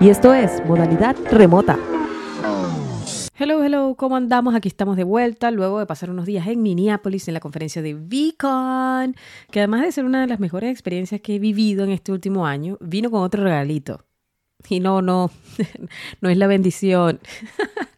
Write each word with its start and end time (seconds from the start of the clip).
Y 0.00 0.10
esto 0.10 0.32
es 0.32 0.64
modalidad 0.64 1.16
remota. 1.32 1.76
Hello, 3.36 3.64
hello, 3.64 3.96
¿cómo 3.96 4.14
andamos? 4.14 4.54
Aquí 4.54 4.68
estamos 4.68 4.96
de 4.96 5.02
vuelta 5.02 5.50
luego 5.50 5.80
de 5.80 5.86
pasar 5.86 6.10
unos 6.10 6.24
días 6.24 6.46
en 6.46 6.62
Minneapolis 6.62 7.26
en 7.26 7.34
la 7.34 7.40
conferencia 7.40 7.82
de 7.82 7.94
VCon, 7.94 9.16
que 9.50 9.58
además 9.58 9.82
de 9.82 9.90
ser 9.90 10.04
una 10.04 10.20
de 10.20 10.28
las 10.28 10.38
mejores 10.38 10.70
experiencias 10.70 11.20
que 11.20 11.34
he 11.34 11.38
vivido 11.40 11.82
en 11.82 11.90
este 11.90 12.12
último 12.12 12.46
año, 12.46 12.78
vino 12.80 13.10
con 13.10 13.22
otro 13.22 13.42
regalito. 13.42 14.04
Y 14.68 14.78
no, 14.78 15.02
no, 15.02 15.32
no 16.20 16.28
es 16.28 16.36
la 16.36 16.46
bendición. 16.46 17.18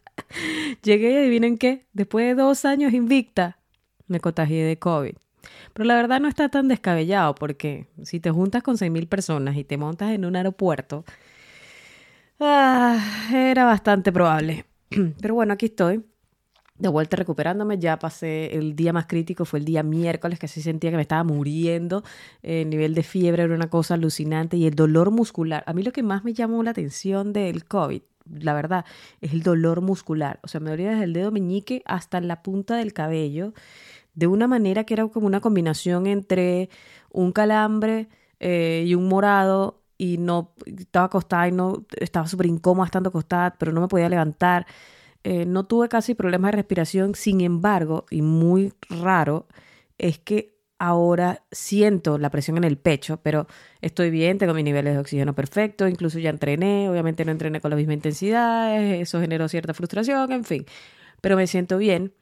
Llegué 0.82 1.12
y 1.12 1.16
adivinen 1.16 1.58
qué, 1.58 1.86
después 1.92 2.24
de 2.24 2.42
dos 2.42 2.64
años 2.64 2.94
invicta, 2.94 3.58
me 4.06 4.20
contagié 4.20 4.64
de 4.64 4.78
COVID. 4.78 5.16
Pero 5.74 5.84
la 5.86 5.96
verdad 5.96 6.18
no 6.18 6.28
está 6.28 6.48
tan 6.48 6.66
descabellado 6.68 7.34
porque 7.34 7.88
si 8.04 8.20
te 8.20 8.30
juntas 8.30 8.62
con 8.62 8.76
6.000 8.76 9.06
personas 9.06 9.56
y 9.58 9.64
te 9.64 9.76
montas 9.76 10.12
en 10.12 10.24
un 10.24 10.36
aeropuerto, 10.36 11.04
ah, 12.40 12.98
era 13.32 13.64
bastante 13.64 14.12
probable. 14.12 14.64
Pero 15.20 15.34
bueno, 15.34 15.52
aquí 15.52 15.66
estoy, 15.66 16.04
de 16.78 16.88
vuelta 16.88 17.16
recuperándome. 17.16 17.78
Ya 17.78 17.98
pasé 17.98 18.56
el 18.56 18.74
día 18.74 18.92
más 18.92 19.06
crítico, 19.06 19.44
fue 19.44 19.58
el 19.60 19.64
día 19.64 19.82
miércoles, 19.82 20.38
que 20.38 20.46
así 20.46 20.62
sentía 20.62 20.90
que 20.90 20.96
me 20.96 21.02
estaba 21.02 21.24
muriendo. 21.24 22.02
El 22.42 22.70
nivel 22.70 22.94
de 22.94 23.02
fiebre 23.02 23.44
era 23.44 23.54
una 23.54 23.70
cosa 23.70 23.94
alucinante 23.94 24.56
y 24.56 24.66
el 24.66 24.74
dolor 24.74 25.10
muscular. 25.10 25.62
A 25.66 25.72
mí 25.72 25.82
lo 25.82 25.92
que 25.92 26.02
más 26.02 26.24
me 26.24 26.32
llamó 26.34 26.62
la 26.62 26.70
atención 26.72 27.32
del 27.32 27.64
COVID 27.64 28.02
la 28.38 28.54
verdad, 28.54 28.84
es 29.20 29.32
el 29.32 29.42
dolor 29.42 29.80
muscular. 29.80 30.38
O 30.42 30.48
sea, 30.48 30.60
me 30.60 30.70
dolía 30.70 30.90
desde 30.90 31.04
el 31.04 31.12
dedo 31.12 31.32
meñique 31.32 31.82
hasta 31.84 32.20
la 32.20 32.42
punta 32.42 32.76
del 32.76 32.92
cabello 32.92 33.52
de 34.14 34.26
una 34.26 34.46
manera 34.46 34.84
que 34.84 34.94
era 34.94 35.06
como 35.08 35.26
una 35.26 35.40
combinación 35.40 36.06
entre 36.06 36.68
un 37.10 37.32
calambre 37.32 38.08
eh, 38.40 38.84
y 38.86 38.94
un 38.94 39.08
morado 39.08 39.79
y 40.00 40.16
no 40.16 40.54
estaba 40.64 41.06
acostada 41.06 41.46
y 41.46 41.52
no 41.52 41.84
estaba 41.98 42.26
súper 42.26 42.46
incómoda 42.46 42.86
estando 42.86 43.10
acostada, 43.10 43.54
pero 43.58 43.70
no 43.70 43.82
me 43.82 43.88
podía 43.88 44.08
levantar. 44.08 44.66
Eh, 45.24 45.44
no 45.44 45.66
tuve 45.66 45.90
casi 45.90 46.14
problemas 46.14 46.52
de 46.52 46.56
respiración, 46.56 47.14
sin 47.14 47.42
embargo, 47.42 48.06
y 48.10 48.22
muy 48.22 48.72
raro, 48.88 49.46
es 49.98 50.18
que 50.18 50.58
ahora 50.78 51.44
siento 51.52 52.16
la 52.16 52.30
presión 52.30 52.56
en 52.56 52.64
el 52.64 52.78
pecho, 52.78 53.18
pero 53.22 53.46
estoy 53.82 54.08
bien, 54.08 54.38
tengo 54.38 54.54
mis 54.54 54.64
niveles 54.64 54.94
de 54.94 55.00
oxígeno 55.00 55.34
perfecto, 55.34 55.86
incluso 55.86 56.18
ya 56.18 56.30
entrené, 56.30 56.88
obviamente 56.88 57.26
no 57.26 57.32
entrené 57.32 57.60
con 57.60 57.68
la 57.68 57.76
misma 57.76 57.92
intensidad, 57.92 58.82
eso 58.82 59.20
generó 59.20 59.48
cierta 59.48 59.74
frustración, 59.74 60.32
en 60.32 60.44
fin, 60.44 60.64
pero 61.20 61.36
me 61.36 61.46
siento 61.46 61.76
bien. 61.76 62.14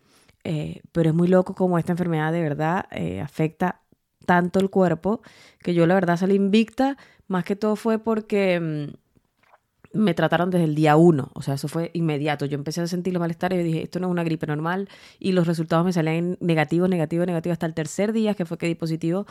Eh, 0.43 0.81
pero 0.93 1.11
es 1.11 1.15
muy 1.15 1.29
loco 1.29 1.55
como 1.55 1.79
esta 1.79 1.93
enfermedad 1.93 2.33
de 2.33 2.41
verdad 2.41 2.87
eh, 2.93 3.21
afecta 3.21 3.83
tanto 4.25 4.61
el 4.61 4.71
cuerpo 4.71 5.21
que 5.61 5.75
yo 5.75 5.87
la 5.87 5.95
verdad 5.95 6.17
salí 6.17 6.35
invicta, 6.35 6.97
más 7.29 7.45
que 7.45 7.57
todo 7.57 7.77
fue 7.77 7.99
porque 7.99 8.59
mm, 8.61 9.99
me 9.99 10.15
trataron 10.15 10.51
desde 10.51 10.65
el 10.65 10.75
día 10.75 10.97
uno, 10.97 11.31
o 11.35 11.43
sea, 11.43 11.55
eso 11.55 11.69
fue 11.69 11.91
inmediato. 11.95 12.45
Yo 12.45 12.57
empecé 12.57 12.81
a 12.81 12.87
sentir 12.87 13.13
los 13.13 13.21
malestares 13.21 13.61
y 13.61 13.63
dije, 13.63 13.83
esto 13.83 14.01
no 14.01 14.09
es 14.09 14.11
una 14.11 14.25
gripe 14.25 14.47
normal 14.47 14.89
y 15.19 15.33
los 15.33 15.47
resultados 15.47 15.85
me 15.85 15.93
salían 15.93 16.37
negativos, 16.41 16.89
negativos, 16.89 17.27
negativos 17.27 17.55
hasta 17.55 17.67
el 17.67 17.75
tercer 17.75 18.13
día 18.13 18.35
que 18.35 18.45
fue 18.45 18.59
que 18.59 18.67
di 18.67 18.75
positivo, 18.75 19.27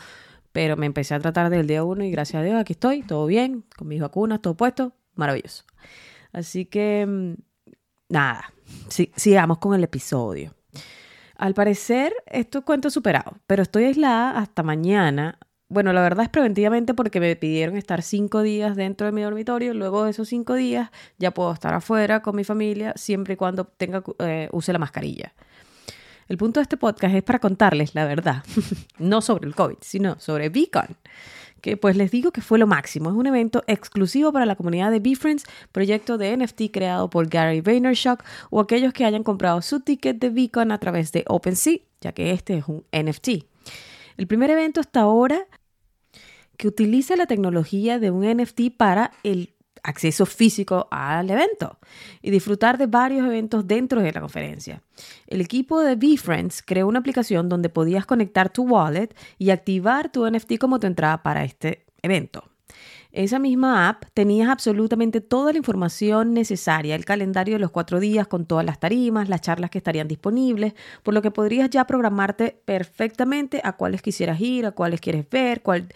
pero 0.52 0.76
me 0.76 0.86
empecé 0.86 1.14
a 1.14 1.20
tratar 1.20 1.50
desde 1.50 1.60
el 1.60 1.66
día 1.66 1.84
uno 1.84 2.04
y 2.04 2.10
gracias 2.10 2.40
a 2.40 2.44
Dios 2.44 2.56
aquí 2.56 2.72
estoy, 2.72 3.02
todo 3.02 3.26
bien, 3.26 3.64
con 3.76 3.88
mis 3.88 4.00
vacunas, 4.00 4.40
todo 4.40 4.56
puesto, 4.56 4.94
maravilloso. 5.14 5.64
Así 6.32 6.66
que, 6.66 7.06
mm, 7.06 7.34
nada, 8.08 8.52
sigamos 8.88 9.58
con 9.58 9.74
el 9.74 9.84
episodio. 9.84 10.54
Al 11.36 11.54
parecer, 11.54 12.12
esto 12.26 12.64
cuento 12.64 12.90
superado, 12.90 13.38
pero 13.46 13.62
estoy 13.62 13.84
aislada 13.84 14.38
hasta 14.38 14.64
mañana. 14.64 15.38
Bueno, 15.70 15.92
la 15.92 16.00
verdad 16.00 16.24
es 16.24 16.30
preventivamente 16.30 16.94
porque 16.94 17.20
me 17.20 17.36
pidieron 17.36 17.76
estar 17.76 18.02
cinco 18.02 18.42
días 18.42 18.74
dentro 18.74 19.06
de 19.06 19.12
mi 19.12 19.20
dormitorio. 19.20 19.74
Luego 19.74 20.04
de 20.04 20.12
esos 20.12 20.28
cinco 20.28 20.54
días 20.54 20.90
ya 21.18 21.32
puedo 21.32 21.52
estar 21.52 21.74
afuera 21.74 22.22
con 22.22 22.36
mi 22.36 22.44
familia 22.44 22.94
siempre 22.96 23.34
y 23.34 23.36
cuando 23.36 23.64
tenga, 23.64 24.02
eh, 24.20 24.48
use 24.52 24.72
la 24.72 24.78
mascarilla. 24.78 25.34
El 26.26 26.38
punto 26.38 26.60
de 26.60 26.62
este 26.62 26.76
podcast 26.76 27.14
es 27.14 27.22
para 27.22 27.38
contarles 27.38 27.94
la 27.94 28.06
verdad, 28.06 28.44
no 28.98 29.20
sobre 29.20 29.46
el 29.46 29.54
COVID, 29.54 29.76
sino 29.80 30.18
sobre 30.18 30.48
Beacon 30.48 30.96
que 31.60 31.76
pues 31.76 31.96
les 31.96 32.10
digo 32.10 32.30
que 32.30 32.40
fue 32.40 32.58
lo 32.58 32.66
máximo. 32.66 33.10
Es 33.10 33.16
un 33.16 33.26
evento 33.26 33.64
exclusivo 33.66 34.32
para 34.32 34.46
la 34.46 34.56
comunidad 34.56 34.90
de 34.90 35.00
BeFriends, 35.00 35.44
proyecto 35.72 36.18
de 36.18 36.36
NFT 36.36 36.70
creado 36.72 37.10
por 37.10 37.28
Gary 37.28 37.60
Vaynerchuk 37.60 38.22
o 38.50 38.60
aquellos 38.60 38.92
que 38.92 39.04
hayan 39.04 39.24
comprado 39.24 39.62
su 39.62 39.80
ticket 39.80 40.18
de 40.18 40.30
Beacon 40.30 40.72
a 40.72 40.78
través 40.78 41.12
de 41.12 41.24
OpenSea, 41.26 41.78
ya 42.00 42.12
que 42.12 42.30
este 42.30 42.58
es 42.58 42.64
un 42.68 42.84
NFT. 42.92 43.44
El 44.16 44.26
primer 44.26 44.50
evento 44.50 44.80
hasta 44.80 45.00
ahora 45.00 45.46
que 46.58 46.68
utiliza 46.68 47.16
la 47.16 47.24
tecnología 47.26 47.98
de 47.98 48.10
un 48.10 48.26
NFT 48.26 48.76
para 48.76 49.12
el 49.22 49.54
acceso 49.82 50.26
físico 50.26 50.88
al 50.90 51.30
evento 51.30 51.78
y 52.20 52.30
disfrutar 52.30 52.76
de 52.76 52.86
varios 52.86 53.26
eventos 53.26 53.66
dentro 53.66 54.02
de 54.02 54.12
la 54.12 54.20
conferencia. 54.20 54.82
El 55.26 55.40
equipo 55.40 55.80
de 55.80 55.94
BeFriends 55.94 56.62
creó 56.62 56.88
una 56.88 56.98
aplicación 56.98 57.48
donde 57.48 57.68
podías 57.68 58.04
conectar 58.04 58.52
tu 58.52 58.64
wallet 58.64 59.14
y 59.38 59.50
activar 59.50 60.10
tu 60.10 60.28
NFT 60.28 60.58
como 60.58 60.80
tu 60.80 60.86
entrada 60.86 61.22
para 61.22 61.44
este 61.44 61.86
evento. 62.02 62.44
Esa 63.10 63.38
misma 63.38 63.88
app 63.88 64.04
tenías 64.12 64.50
absolutamente 64.50 65.22
toda 65.22 65.52
la 65.52 65.58
información 65.58 66.34
necesaria, 66.34 66.94
el 66.94 67.06
calendario 67.06 67.54
de 67.54 67.60
los 67.60 67.70
cuatro 67.70 68.00
días 68.00 68.28
con 68.28 68.44
todas 68.44 68.66
las 68.66 68.78
tarimas, 68.78 69.30
las 69.30 69.40
charlas 69.40 69.70
que 69.70 69.78
estarían 69.78 70.08
disponibles, 70.08 70.74
por 71.02 71.14
lo 71.14 71.22
que 71.22 71.30
podrías 71.30 71.70
ya 71.70 71.86
programarte 71.86 72.60
perfectamente 72.66 73.62
a 73.64 73.72
cuáles 73.72 74.02
quisieras 74.02 74.38
ir, 74.40 74.66
a 74.66 74.72
cuáles 74.72 75.00
quieres 75.00 75.28
ver, 75.30 75.62
cuál 75.62 75.88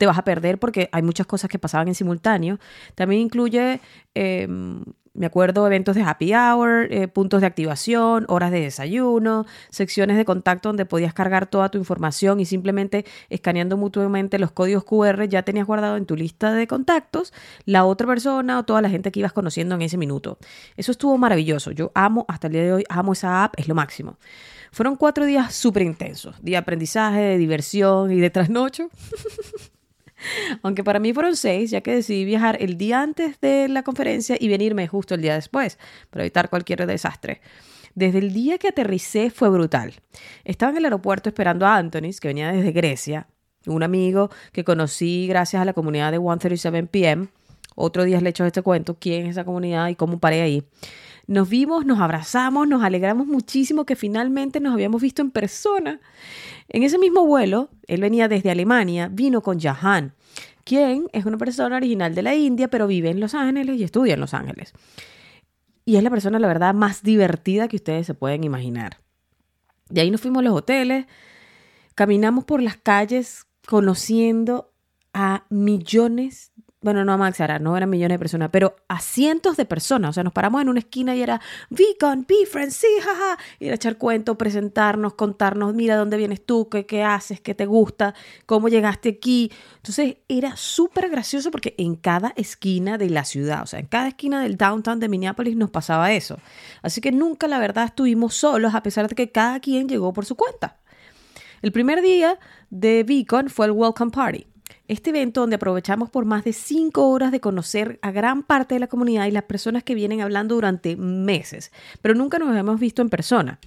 te 0.00 0.06
vas 0.06 0.16
a 0.16 0.24
perder 0.24 0.58
porque 0.58 0.88
hay 0.92 1.02
muchas 1.02 1.26
cosas 1.26 1.50
que 1.50 1.58
pasaban 1.58 1.86
en 1.86 1.94
simultáneo. 1.94 2.58
También 2.94 3.20
incluye, 3.20 3.82
em, 4.14 4.82
me 5.12 5.26
acuerdo, 5.26 5.66
eventos 5.66 5.94
de 5.94 6.00
happy 6.00 6.32
hour, 6.32 6.88
eh, 6.90 7.06
puntos 7.06 7.42
de 7.42 7.46
activación, 7.46 8.24
horas 8.28 8.50
de 8.50 8.60
desayuno, 8.60 9.44
secciones 9.68 10.16
de 10.16 10.24
contacto 10.24 10.70
donde 10.70 10.86
podías 10.86 11.12
cargar 11.12 11.48
toda 11.48 11.68
tu 11.68 11.76
información 11.76 12.40
y 12.40 12.46
simplemente 12.46 13.04
escaneando 13.28 13.76
mutuamente 13.76 14.38
los 14.38 14.52
códigos 14.52 14.84
QR 14.84 15.28
ya 15.28 15.42
tenías 15.42 15.66
guardado 15.66 15.98
en 15.98 16.06
tu 16.06 16.16
lista 16.16 16.54
de 16.54 16.66
contactos 16.66 17.34
la 17.66 17.84
otra 17.84 18.06
persona 18.06 18.58
o 18.58 18.62
toda 18.62 18.80
la 18.80 18.88
gente 18.88 19.12
que 19.12 19.20
ibas 19.20 19.34
conociendo 19.34 19.74
en 19.74 19.82
ese 19.82 19.98
minuto. 19.98 20.38
Eso 20.78 20.92
estuvo 20.92 21.18
maravilloso. 21.18 21.72
Yo 21.72 21.92
amo, 21.94 22.24
hasta 22.26 22.46
el 22.46 22.54
día 22.54 22.62
de 22.62 22.72
hoy, 22.72 22.84
amo 22.88 23.12
esa 23.12 23.44
app, 23.44 23.52
es 23.58 23.68
lo 23.68 23.74
máximo. 23.74 24.16
Fueron 24.72 24.96
cuatro 24.96 25.26
días 25.26 25.54
súper 25.54 25.82
intensos, 25.82 26.36
de 26.40 26.56
aprendizaje, 26.56 27.20
de 27.20 27.36
diversión 27.36 28.10
y 28.12 28.18
de 28.18 28.30
trasnocho. 28.30 28.88
Aunque 30.62 30.84
para 30.84 30.98
mí 30.98 31.12
fueron 31.12 31.36
seis, 31.36 31.70
ya 31.70 31.80
que 31.80 31.94
decidí 31.94 32.24
viajar 32.24 32.56
el 32.60 32.76
día 32.76 33.02
antes 33.02 33.40
de 33.40 33.68
la 33.68 33.82
conferencia 33.82 34.36
y 34.38 34.48
venirme 34.48 34.88
justo 34.88 35.14
el 35.14 35.22
día 35.22 35.34
después, 35.34 35.78
para 36.10 36.24
evitar 36.24 36.50
cualquier 36.50 36.86
desastre. 36.86 37.40
Desde 37.94 38.18
el 38.18 38.32
día 38.32 38.58
que 38.58 38.68
aterricé 38.68 39.30
fue 39.30 39.48
brutal. 39.48 39.94
Estaba 40.44 40.70
en 40.72 40.78
el 40.78 40.84
aeropuerto 40.84 41.28
esperando 41.28 41.66
a 41.66 41.76
Antonis, 41.76 42.20
que 42.20 42.28
venía 42.28 42.52
desde 42.52 42.72
Grecia, 42.72 43.26
un 43.66 43.82
amigo 43.82 44.30
que 44.52 44.64
conocí 44.64 45.26
gracias 45.26 45.60
a 45.60 45.64
la 45.64 45.72
comunidad 45.72 46.12
de 46.12 46.18
137 46.18 46.86
PM. 46.86 47.28
Otro 47.74 48.04
día 48.04 48.20
le 48.20 48.28
he 48.28 48.30
hecho 48.30 48.44
este 48.44 48.62
cuento, 48.62 48.96
quién 48.98 49.24
es 49.24 49.30
esa 49.30 49.44
comunidad 49.44 49.88
y 49.88 49.96
cómo 49.96 50.18
paré 50.18 50.42
ahí. 50.42 50.64
Nos 51.30 51.48
vimos, 51.48 51.86
nos 51.86 52.00
abrazamos, 52.00 52.66
nos 52.66 52.82
alegramos 52.82 53.24
muchísimo 53.28 53.86
que 53.86 53.94
finalmente 53.94 54.58
nos 54.58 54.72
habíamos 54.72 55.00
visto 55.00 55.22
en 55.22 55.30
persona. 55.30 56.00
En 56.68 56.82
ese 56.82 56.98
mismo 56.98 57.24
vuelo, 57.24 57.70
él 57.86 58.00
venía 58.00 58.26
desde 58.26 58.50
Alemania, 58.50 59.08
vino 59.08 59.40
con 59.40 59.60
Jahan, 59.60 60.12
quien 60.64 61.06
es 61.12 61.26
una 61.26 61.38
persona 61.38 61.76
original 61.76 62.16
de 62.16 62.22
la 62.22 62.34
India, 62.34 62.66
pero 62.66 62.88
vive 62.88 63.10
en 63.10 63.20
Los 63.20 63.34
Ángeles 63.34 63.78
y 63.78 63.84
estudia 63.84 64.14
en 64.14 64.20
Los 64.20 64.34
Ángeles. 64.34 64.72
Y 65.84 65.94
es 65.94 66.02
la 66.02 66.10
persona, 66.10 66.40
la 66.40 66.48
verdad, 66.48 66.74
más 66.74 67.04
divertida 67.04 67.68
que 67.68 67.76
ustedes 67.76 68.08
se 68.08 68.14
pueden 68.14 68.42
imaginar. 68.42 68.96
De 69.88 70.00
ahí 70.00 70.10
nos 70.10 70.20
fuimos 70.20 70.40
a 70.40 70.46
los 70.46 70.54
hoteles, 70.54 71.06
caminamos 71.94 72.44
por 72.44 72.60
las 72.60 72.76
calles 72.76 73.46
conociendo 73.68 74.72
a 75.12 75.44
millones 75.48 76.50
bueno, 76.82 77.04
no 77.04 77.18
Max 77.18 77.38
Ara, 77.42 77.58
no 77.58 77.76
eran 77.76 77.90
millones 77.90 78.14
de 78.14 78.18
personas, 78.18 78.48
pero 78.50 78.74
a 78.88 79.00
cientos 79.00 79.58
de 79.58 79.66
personas. 79.66 80.10
O 80.10 80.12
sea, 80.14 80.24
nos 80.24 80.32
paramos 80.32 80.62
en 80.62 80.70
una 80.70 80.78
esquina 80.78 81.14
y 81.14 81.22
era 81.22 81.38
Beacon, 81.68 82.24
Be 82.26 82.46
Friends, 82.50 82.74
sí, 82.74 82.86
jaja. 83.02 83.38
Y 83.58 83.66
era 83.66 83.74
echar 83.74 83.98
cuento, 83.98 84.38
presentarnos, 84.38 85.12
contarnos, 85.12 85.74
mira 85.74 85.96
dónde 85.96 86.16
vienes 86.16 86.44
tú, 86.44 86.70
qué, 86.70 86.86
qué 86.86 87.02
haces, 87.02 87.38
qué 87.40 87.54
te 87.54 87.66
gusta, 87.66 88.14
cómo 88.46 88.70
llegaste 88.70 89.10
aquí. 89.10 89.52
Entonces 89.76 90.16
era 90.26 90.56
súper 90.56 91.10
gracioso 91.10 91.50
porque 91.50 91.74
en 91.76 91.96
cada 91.96 92.32
esquina 92.36 92.96
de 92.96 93.10
la 93.10 93.26
ciudad, 93.26 93.62
o 93.62 93.66
sea, 93.66 93.78
en 93.78 93.86
cada 93.86 94.08
esquina 94.08 94.42
del 94.42 94.56
downtown 94.56 95.00
de 95.00 95.08
Minneapolis 95.08 95.56
nos 95.56 95.70
pasaba 95.70 96.12
eso. 96.12 96.38
Así 96.80 97.02
que 97.02 97.12
nunca, 97.12 97.46
la 97.46 97.58
verdad, 97.58 97.84
estuvimos 97.84 98.34
solos, 98.34 98.74
a 98.74 98.82
pesar 98.82 99.06
de 99.06 99.14
que 99.14 99.30
cada 99.30 99.60
quien 99.60 99.86
llegó 99.86 100.14
por 100.14 100.24
su 100.24 100.34
cuenta. 100.34 100.78
El 101.60 101.72
primer 101.72 102.00
día 102.00 102.38
de 102.70 103.04
Beacon 103.04 103.50
fue 103.50 103.66
el 103.66 103.72
Welcome 103.72 104.12
Party. 104.12 104.46
Este 104.90 105.10
evento 105.10 105.42
donde 105.42 105.54
aprovechamos 105.54 106.10
por 106.10 106.24
más 106.24 106.42
de 106.42 106.52
cinco 106.52 107.10
horas 107.10 107.30
de 107.30 107.38
conocer 107.38 108.00
a 108.02 108.10
gran 108.10 108.42
parte 108.42 108.74
de 108.74 108.80
la 108.80 108.88
comunidad 108.88 109.26
y 109.26 109.30
las 109.30 109.44
personas 109.44 109.84
que 109.84 109.94
vienen 109.94 110.20
hablando 110.20 110.56
durante 110.56 110.96
meses, 110.96 111.70
pero 112.02 112.16
nunca 112.16 112.40
nos 112.40 112.56
hemos 112.56 112.80
visto 112.80 113.00
en 113.00 113.08
persona. 113.08 113.60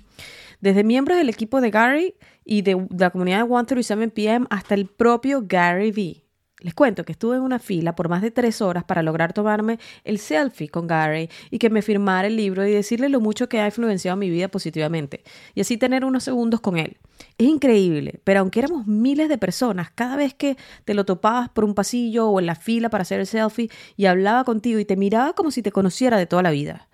Desde 0.60 0.84
miembros 0.84 1.18
del 1.18 1.30
equipo 1.30 1.62
de 1.62 1.72
Gary 1.72 2.16
y 2.44 2.64
de, 2.64 2.88
la 2.90 3.10
comunidad 3.10 3.38
de 3.38 3.48
137 3.48 4.10
PM 4.10 4.48
hasta 4.50 4.76
el 4.76 4.88
propio 4.88 5.46
Gary 5.48 5.92
V. 5.92 6.23
Les 6.64 6.74
cuento 6.74 7.04
que 7.04 7.12
estuve 7.12 7.36
en 7.36 7.42
una 7.42 7.60
fila 7.60 7.94
por 7.94 8.08
más 8.08 8.22
de 8.22 8.32
tres 8.32 8.62
horas 8.62 8.86
para 8.86 9.04
lograr 9.04 9.34
tomarme 9.34 9.80
el 10.06 10.18
selfie 10.18 10.70
con 10.70 10.88
Gary 10.88 11.30
y 11.52 11.60
que 11.60 11.70
me 11.70 11.82
firmara 11.82 12.28
el 12.28 12.38
libro 12.38 12.66
y 12.66 12.72
decirle 12.72 13.10
lo 13.10 13.20
mucho 13.20 13.50
que 13.50 13.60
ha 13.60 13.66
influenciado 13.66 14.16
mi 14.16 14.30
vida 14.30 14.48
positivamente 14.48 15.24
y 15.56 15.62
así 15.62 15.76
tener 15.76 16.06
unos 16.06 16.24
segundos 16.24 16.62
con 16.62 16.78
él. 16.78 16.98
Es 17.38 17.48
increíble, 17.48 18.22
pero 18.24 18.40
aunque 18.40 18.60
éramos 18.60 18.88
miles 18.88 19.28
de 19.28 19.38
personas, 19.38 19.92
cada 19.92 20.16
vez 20.16 20.34
que 20.34 20.56
te 20.86 20.94
lo 20.94 21.04
topabas 21.04 21.50
por 21.50 21.66
un 21.66 21.76
pasillo 21.76 22.30
o 22.30 22.40
en 22.40 22.46
la 22.46 22.56
fila 22.56 22.90
para 22.90 23.02
hacer 23.02 23.20
el 23.20 23.28
selfie 23.28 23.70
y 23.98 24.06
hablaba 24.06 24.46
contigo 24.46 24.80
y 24.80 24.86
te 24.86 24.96
miraba 24.96 25.34
como 25.34 25.52
si 25.52 25.62
te 25.62 25.74
conociera 25.74 26.18
de 26.18 26.28
toda 26.28 26.44
la 26.44 26.52
vida, 26.52 26.88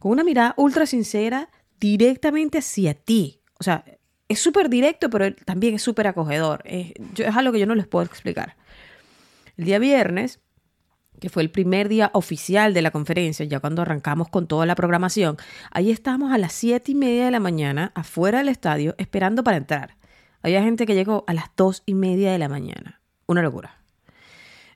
con 0.00 0.10
una 0.10 0.24
mirada 0.24 0.54
ultra 0.56 0.84
sincera 0.84 1.48
directamente 1.78 2.58
hacia 2.58 2.94
ti. 2.94 3.40
O 3.60 3.62
sea, 3.62 3.84
es 4.28 4.40
súper 4.40 4.68
directo, 4.68 5.10
pero 5.10 5.32
también 5.44 5.74
es 5.74 5.82
súper 5.82 6.08
acogedor. 6.08 6.62
Es, 6.64 6.92
es 7.18 7.36
algo 7.36 7.52
que 7.52 7.60
yo 7.60 7.66
no 7.66 7.76
les 7.76 7.86
puedo 7.86 8.04
explicar. 8.04 8.56
El 9.56 9.66
día 9.66 9.78
viernes, 9.78 10.40
que 11.20 11.28
fue 11.28 11.42
el 11.42 11.50
primer 11.50 11.88
día 11.88 12.10
oficial 12.14 12.74
de 12.74 12.82
la 12.82 12.90
conferencia, 12.90 13.44
ya 13.44 13.60
cuando 13.60 13.82
arrancamos 13.82 14.28
con 14.28 14.46
toda 14.46 14.66
la 14.66 14.74
programación, 14.74 15.36
ahí 15.70 15.90
estábamos 15.90 16.32
a 16.32 16.38
las 16.38 16.52
siete 16.52 16.92
y 16.92 16.94
media 16.94 17.26
de 17.26 17.30
la 17.30 17.40
mañana 17.40 17.92
afuera 17.94 18.38
del 18.38 18.48
estadio 18.48 18.94
esperando 18.98 19.44
para 19.44 19.58
entrar. 19.58 19.96
Había 20.42 20.62
gente 20.62 20.86
que 20.86 20.94
llegó 20.94 21.24
a 21.26 21.34
las 21.34 21.44
dos 21.56 21.82
y 21.86 21.94
media 21.94 22.32
de 22.32 22.38
la 22.38 22.48
mañana. 22.48 23.00
Una 23.26 23.42
locura. 23.42 23.78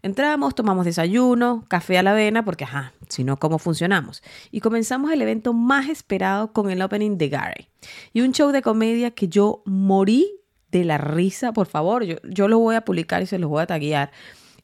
Entramos, 0.03 0.55
tomamos 0.55 0.85
desayuno, 0.85 1.65
café 1.67 1.99
a 1.99 2.03
la 2.05 2.13
avena, 2.13 2.45
porque 2.45 2.63
ajá, 2.63 2.93
si 3.09 3.25
no, 3.25 3.39
¿cómo 3.39 3.59
funcionamos? 3.59 4.23
Y 4.53 4.61
comenzamos 4.61 5.11
el 5.11 5.21
evento 5.23 5.53
más 5.53 5.89
esperado 5.89 6.53
con 6.53 6.71
el 6.71 6.81
opening 6.81 7.19
de 7.19 7.29
Gary. 7.29 7.69
Y 8.13 8.21
un 8.21 8.33
show 8.33 8.53
de 8.53 8.63
comedia 8.63 9.11
que 9.11 9.27
yo 9.27 9.63
morí 9.65 10.31
de 10.71 10.85
la 10.85 10.99
risa, 10.99 11.53
por 11.53 11.67
favor. 11.67 12.05
Yo, 12.05 12.17
yo 12.23 12.47
lo 12.47 12.61
voy 12.61 12.77
a 12.77 12.83
publicar 12.83 13.23
y 13.23 13.27
se 13.27 13.41
los 13.41 13.51
voy 13.51 13.63
a 13.63 13.67
taguear 13.67 14.13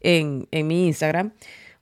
en, 0.03 0.49
mi 0.67 0.87
Instagram, 0.87 1.33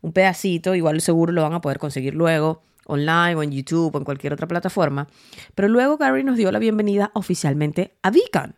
un 0.02 0.12
pedacito, 0.12 0.74
igual 0.74 1.00
seguro 1.00 1.32
lo 1.32 1.42
van 1.42 1.54
a 1.54 1.60
poder 1.60 1.78
conseguir 1.78 2.14
luego 2.14 2.62
online 2.86 3.36
o 3.36 3.42
en 3.42 3.52
YouTube 3.52 3.94
o 3.94 3.98
en 3.98 4.04
cualquier 4.04 4.32
otra 4.32 4.48
plataforma. 4.48 5.08
Pero 5.54 5.68
luego 5.68 5.96
Gary 5.96 6.24
nos 6.24 6.36
dio 6.36 6.50
la 6.50 6.58
bienvenida 6.58 7.10
oficialmente 7.14 7.94
a 8.02 8.10
Beacon. 8.10 8.56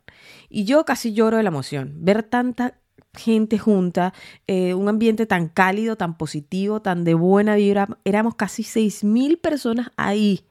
Y 0.49 0.65
yo 0.65 0.85
casi 0.85 1.13
lloro 1.13 1.37
de 1.37 1.43
la 1.43 1.49
emoción. 1.49 1.93
Ver 1.97 2.23
tanta 2.23 2.79
gente 3.15 3.59
junta, 3.59 4.15
eh, 4.47 4.75
un 4.75 4.89
ambiente 4.89 5.27
tan 5.27 5.49
cálido, 5.49 5.97
tan 5.97 6.17
positivo, 6.17 6.81
tan 6.81 7.05
de 7.05 7.15
buena 7.15 7.57
vibra. 7.57 7.89
Éramos 8.05 8.35
casi 8.37 8.63
6.000 8.63 9.41
personas 9.41 9.91
ahí 9.97 10.47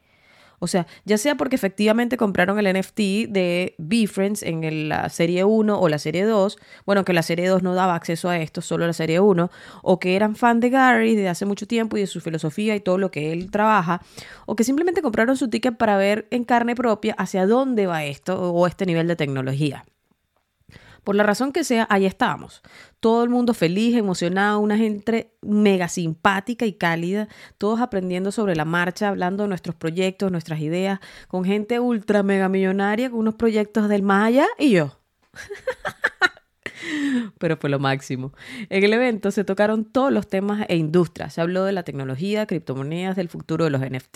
o 0.64 0.68
sea, 0.68 0.86
ya 1.06 1.18
sea 1.18 1.36
porque 1.38 1.56
efectivamente 1.56 2.18
compraron 2.18 2.60
el 2.60 2.72
NFT 2.72 3.00
de 3.30 3.74
BeFriends 3.80 4.44
en 4.44 4.90
la 4.90 5.10
serie 5.10 5.44
1 5.44 5.80
o 5.80 5.90
la 5.90 5.98
serie 5.98 6.24
2, 6.24 6.60
bueno, 6.86 7.04
que 7.04 7.14
la 7.14 7.24
serie 7.24 7.48
2 7.48 7.64
no 7.64 7.74
daba 7.74 7.96
acceso 7.96 8.30
a 8.30 8.38
esto, 8.38 8.62
solo 8.62 8.86
la 8.86 8.94
serie 8.94 9.20
1, 9.20 9.50
o 9.82 10.00
que 10.00 10.16
eran 10.16 10.36
fan 10.36 10.60
de 10.60 10.70
Gary 10.70 11.16
de 11.16 11.30
hace 11.30 11.48
mucho 11.48 11.66
tiempo 11.66 11.98
y 11.98 12.02
de 12.02 12.08
su 12.08 12.22
filosofía 12.22 12.76
y 12.76 12.80
todo 12.80 13.00
lo 13.00 13.10
que 13.10 13.34
él 13.34 13.50
trabaja, 13.50 14.04
o 14.46 14.56
que 14.56 14.64
simplemente 14.64 15.02
compraron 15.02 15.36
su 15.36 15.50
ticket 15.50 15.78
para 15.78 15.98
ver 15.98 16.28
en 16.30 16.44
carne 16.44 16.76
propia 16.76 17.16
hacia 17.18 17.48
dónde 17.48 17.88
va 17.88 18.06
esto 18.06 18.54
o 18.54 18.68
este 18.68 18.86
nivel 18.86 19.08
de 19.08 19.16
tecnología. 19.16 19.84
Por 21.04 21.16
la 21.16 21.24
razón 21.24 21.52
que 21.52 21.64
sea, 21.64 21.88
ahí 21.90 22.06
estábamos. 22.06 22.62
Todo 23.00 23.24
el 23.24 23.30
mundo 23.30 23.54
feliz, 23.54 23.96
emocionado, 23.96 24.60
una 24.60 24.78
gente 24.78 25.34
mega 25.42 25.88
simpática 25.88 26.66
y 26.66 26.74
cálida, 26.74 27.28
todos 27.58 27.82
aprendiendo 27.82 28.32
sobre 28.32 28.56
la 28.56 28.66
marcha, 28.66 29.10
hablando 29.10 29.44
de 29.44 29.50
nuestros 29.50 29.76
proyectos, 29.76 30.32
nuestras 30.32 30.60
ideas, 30.60 31.00
con 31.28 31.44
gente 31.44 31.80
ultra 31.80 32.22
mega 32.22 32.50
millonaria, 32.50 33.10
con 33.10 33.20
unos 33.20 33.36
proyectos 33.36 33.90
del 33.90 34.04
Maya 34.04 34.48
y 34.60 34.72
yo. 34.72 35.00
pero 37.38 37.58
fue 37.58 37.70
lo 37.70 37.80
máximo. 37.80 38.34
En 38.70 38.84
el 38.84 38.94
evento 38.94 39.32
se 39.32 39.44
tocaron 39.44 39.86
todos 39.86 40.12
los 40.12 40.28
temas 40.28 40.66
e 40.70 40.76
industrias. 40.78 41.34
Se 41.34 41.42
habló 41.42 41.66
de 41.66 41.72
la 41.72 41.84
tecnología, 41.84 42.46
criptomonedas, 42.46 43.16
del 43.16 43.30
futuro 43.30 43.66
de 43.66 43.72
los 43.72 43.82
NFT, 43.82 44.16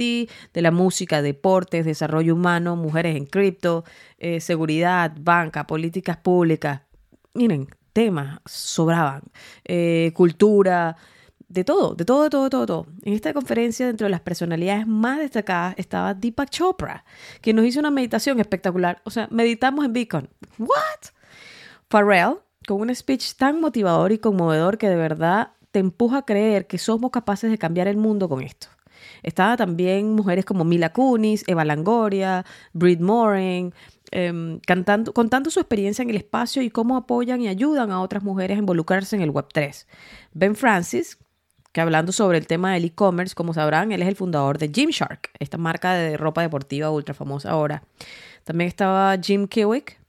de 0.54 0.62
la 0.62 0.72
música, 0.72 1.22
deportes, 1.22 1.86
desarrollo 1.86 2.34
humano, 2.34 2.76
mujeres 2.76 3.16
en 3.16 3.26
cripto, 3.26 3.84
eh, 4.18 4.40
seguridad, 4.42 5.14
banca, 5.20 5.68
políticas 5.68 6.18
públicas. 6.18 6.82
Miren, 7.34 7.68
temas 7.94 8.40
sobraban. 8.46 9.24
Eh, 9.64 10.12
cultura, 10.14 10.96
de 11.48 11.64
todo, 11.64 11.96
de 11.96 12.06
todo, 12.06 12.24
de 12.24 12.30
todo, 12.30 12.44
de 12.44 12.50
todo, 12.50 12.66
todo. 12.66 12.88
En 13.04 13.14
esta 13.14 13.34
conferencia, 13.34 13.88
dentro 13.88 14.06
de 14.06 14.12
las 14.12 14.22
personalidades 14.22 14.88
más 14.88 15.20
destacadas, 15.20 15.76
estaba 15.78 16.14
Deepak 16.14 16.50
Chopra, 16.50 17.06
que 17.42 17.54
nos 17.54 17.66
hizo 17.66 17.80
una 17.80 17.92
meditación 17.92 18.40
espectacular. 18.40 19.02
O 19.06 19.10
sea, 19.10 19.28
meditamos 19.32 19.86
en 19.86 19.94
Beacon. 19.94 20.30
¿What? 20.58 21.12
Pharrell, 21.88 22.40
con 22.68 22.82
un 22.82 22.94
speech 22.94 23.36
tan 23.36 23.62
motivador 23.62 24.12
y 24.12 24.18
conmovedor 24.18 24.78
que 24.78 24.90
de 24.90 24.96
verdad 24.96 25.52
te 25.72 25.80
empuja 25.80 26.20
a 26.20 26.26
creer 26.26 26.68
que 26.68 26.78
somos 26.78 27.12
capaces 27.12 27.52
de 27.52 27.58
cambiar 27.58 27.88
el 27.88 27.98
mundo 27.98 28.30
con 28.30 28.42
esto. 28.42 28.68
Estaba 29.24 29.58
también 29.58 30.14
mujeres 30.14 30.46
como 30.46 30.64
Mila 30.64 30.94
Kunis, 30.94 31.44
Eva 31.48 31.66
Langoria, 31.66 32.46
Brit 32.74 33.00
Morin, 33.00 33.74
em, 34.12 34.60
contando 35.14 35.52
su 35.52 35.60
experiencia 35.60 36.04
en 36.04 36.10
el 36.10 36.16
espacio 36.16 36.62
y 36.62 36.70
cómo 36.70 36.96
apoyan 36.96 37.42
y 37.42 37.48
ayudan 37.48 37.92
a 37.92 38.02
otras 38.02 38.24
mujeres 38.24 38.56
a 38.58 38.60
involucrarse 38.60 39.16
en 39.16 39.22
el 39.22 39.32
Web3. 39.32 39.86
Ben 40.34 40.56
Francis, 40.56 41.18
que 41.72 41.82
hablando 41.82 42.12
sobre 42.12 42.38
el 42.38 42.48
tema 42.48 42.74
del 42.74 42.86
e-commerce, 42.86 43.36
como 43.36 43.54
sabrán, 43.54 43.92
él 43.92 44.02
es 44.02 44.08
el 44.08 44.16
fundador 44.16 44.58
de 44.58 44.70
Gymshark, 44.70 45.32
esta 45.40 45.58
marca 45.58 45.94
de 45.94 46.16
ropa 46.16 46.42
deportiva 46.42 46.90
ultra 46.90 47.14
famosa 47.14 47.52
ahora. 47.52 47.84
También 48.46 48.68
estaba 48.70 49.18
Jim 49.22 49.48
Kiwick, 49.48 50.00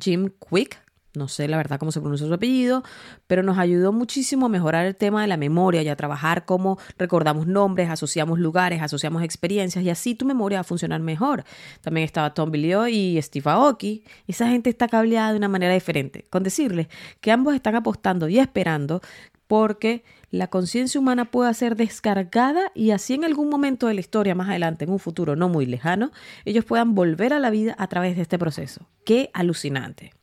Jim 0.00 0.30
Quick, 0.48 0.80
no 1.14 1.28
sé 1.28 1.48
la 1.48 1.56
verdad 1.56 1.78
cómo 1.78 1.92
se 1.92 2.00
pronuncia 2.00 2.26
su 2.26 2.32
apellido, 2.32 2.82
pero 3.26 3.42
nos 3.42 3.58
ayudó 3.58 3.92
muchísimo 3.92 4.46
a 4.46 4.48
mejorar 4.48 4.86
el 4.86 4.96
tema 4.96 5.22
de 5.22 5.28
la 5.28 5.36
memoria 5.36 5.82
y 5.82 5.88
a 5.88 5.96
trabajar 5.96 6.44
cómo 6.44 6.78
recordamos 6.98 7.46
nombres, 7.46 7.90
asociamos 7.90 8.38
lugares, 8.38 8.80
asociamos 8.82 9.22
experiencias 9.22 9.84
y 9.84 9.90
así 9.90 10.14
tu 10.14 10.24
memoria 10.24 10.58
va 10.58 10.62
a 10.62 10.64
funcionar 10.64 11.00
mejor. 11.00 11.44
También 11.82 12.04
estaba 12.04 12.34
Tom 12.34 12.50
Bilio 12.50 12.88
y 12.88 13.20
Steve 13.20 13.50
Aoki. 13.50 14.04
Esa 14.26 14.48
gente 14.48 14.70
está 14.70 14.88
cableada 14.88 15.32
de 15.32 15.38
una 15.38 15.48
manera 15.48 15.74
diferente. 15.74 16.26
Con 16.30 16.42
decirles 16.42 16.88
que 17.20 17.30
ambos 17.30 17.54
están 17.54 17.74
apostando 17.74 18.28
y 18.28 18.38
esperando 18.38 19.02
porque 19.46 20.02
la 20.30 20.46
conciencia 20.46 20.98
humana 20.98 21.26
pueda 21.26 21.52
ser 21.52 21.76
descargada 21.76 22.72
y 22.74 22.92
así 22.92 23.12
en 23.12 23.24
algún 23.24 23.50
momento 23.50 23.86
de 23.86 23.92
la 23.92 24.00
historia 24.00 24.34
más 24.34 24.48
adelante, 24.48 24.86
en 24.86 24.90
un 24.90 24.98
futuro 24.98 25.36
no 25.36 25.50
muy 25.50 25.66
lejano, 25.66 26.10
ellos 26.46 26.64
puedan 26.64 26.94
volver 26.94 27.34
a 27.34 27.38
la 27.38 27.50
vida 27.50 27.74
a 27.78 27.86
través 27.86 28.16
de 28.16 28.22
este 28.22 28.38
proceso. 28.38 28.88
Qué 29.04 29.30
alucinante. 29.34 30.14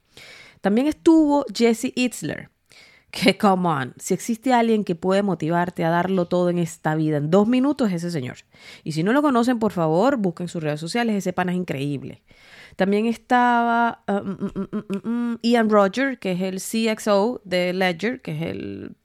También 0.62 0.88
estuvo 0.88 1.46
Jesse 1.54 1.94
Itzler, 1.96 2.50
que, 3.12 3.38
come 3.40 3.68
on, 3.68 3.94
si 3.98 4.14
existe 4.14 4.54
alguien 4.54 4.84
que 4.84 4.96
puede 4.96 5.24
motivarte 5.24 5.84
a 5.84 5.90
darlo 5.90 6.28
todo 6.28 6.50
en 6.50 6.58
esta 6.58 6.96
vida 6.96 7.18
en 7.18 7.30
dos 7.30 7.48
minutos, 7.48 7.90
es 7.90 7.96
ese 7.96 8.12
señor. 8.12 8.38
Y 8.84 8.92
si 8.94 9.04
no 9.04 9.14
lo 9.14 9.22
conocen, 9.22 9.60
por 9.60 9.72
favor, 9.72 10.18
busquen 10.18 10.48
sus 10.48 10.64
redes 10.64 10.80
sociales, 10.80 11.16
ese 11.16 11.34
pana 11.34 11.52
es 11.52 11.58
increíble. 11.58 12.22
También 12.76 13.06
estaba 13.08 14.04
uh, 14.08 14.14
mm, 14.14 14.54
mm, 14.56 15.10
mm, 15.10 15.40
Ian 15.42 15.70
Roger, 15.70 16.20
que 16.20 16.32
es 16.32 16.42
el 16.42 16.62
CXO 16.62 17.42
de 17.44 17.74
Ledger, 17.74 18.22
que 18.22 18.32
es 18.32 18.42
el, 18.44 18.96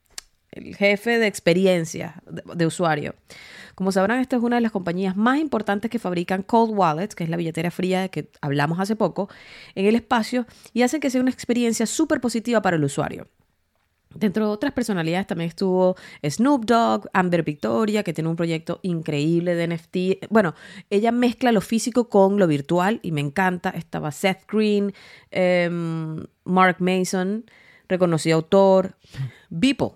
jefe 0.79 1.19
de 1.19 1.27
experiencia 1.27 2.23
de 2.27 2.65
usuario. 2.65 3.17
Como 3.75 3.93
sabrán, 3.93 4.21
esta 4.21 4.37
es 4.37 4.43
una 4.43 4.57
de 4.57 4.63
las 4.63 4.73
compañías 4.73 5.17
más 5.17 5.39
importantes 5.39 5.91
que 5.91 5.99
fabrican 5.99 6.43
cold 6.43 6.77
wallets, 6.77 7.15
que 7.15 7.25
es 7.25 7.31
la 7.31 7.37
billetera 7.37 7.71
fría 7.71 8.03
de 8.03 8.09
que 8.11 8.31
hablamos 8.41 8.79
hace 8.81 8.97
poco, 8.97 9.29
en 9.75 9.87
el 9.87 9.95
espacio 9.95 10.47
y 10.73 10.83
hacen 10.83 11.01
que 11.01 11.11
sea 11.11 11.21
una 11.21 11.31
experiencia 11.31 11.87
súper 11.87 12.21
positiva 12.21 12.63
para 12.63 12.77
el 12.77 12.85
usuario. 12.85 13.29
Dentro 14.15 14.47
de 14.47 14.53
otras 14.53 14.73
personalidades 14.73 15.27
también 15.27 15.49
estuvo 15.49 15.97
Snoop 16.23 16.65
Dogg, 16.67 17.09
Amber 17.13 17.43
Victoria, 17.43 18.05
que 18.05 18.13
tiene 18.13 18.31
un 18.31 18.37
proyecto 18.37 18.79
increíble 18.83 19.57
de 19.57 19.67
NFT. 19.67 20.31
Bueno, 20.31 20.55
ella 20.89 21.11
mezcla 21.11 21.51
lo 21.51 21.61
físico 21.61 22.09
con 22.09 22.39
lo 22.39 22.47
virtual 22.47 23.01
y 23.03 23.11
me 23.11 23.21
encanta. 23.21 23.71
Estaba 23.71 24.13
Seth 24.13 24.49
Green, 24.49 24.93
em, 25.33 26.25
Mark 26.45 26.77
Mason, 26.79 27.45
reconocido 27.89 28.37
autor, 28.37 28.97
Beeple, 29.51 29.93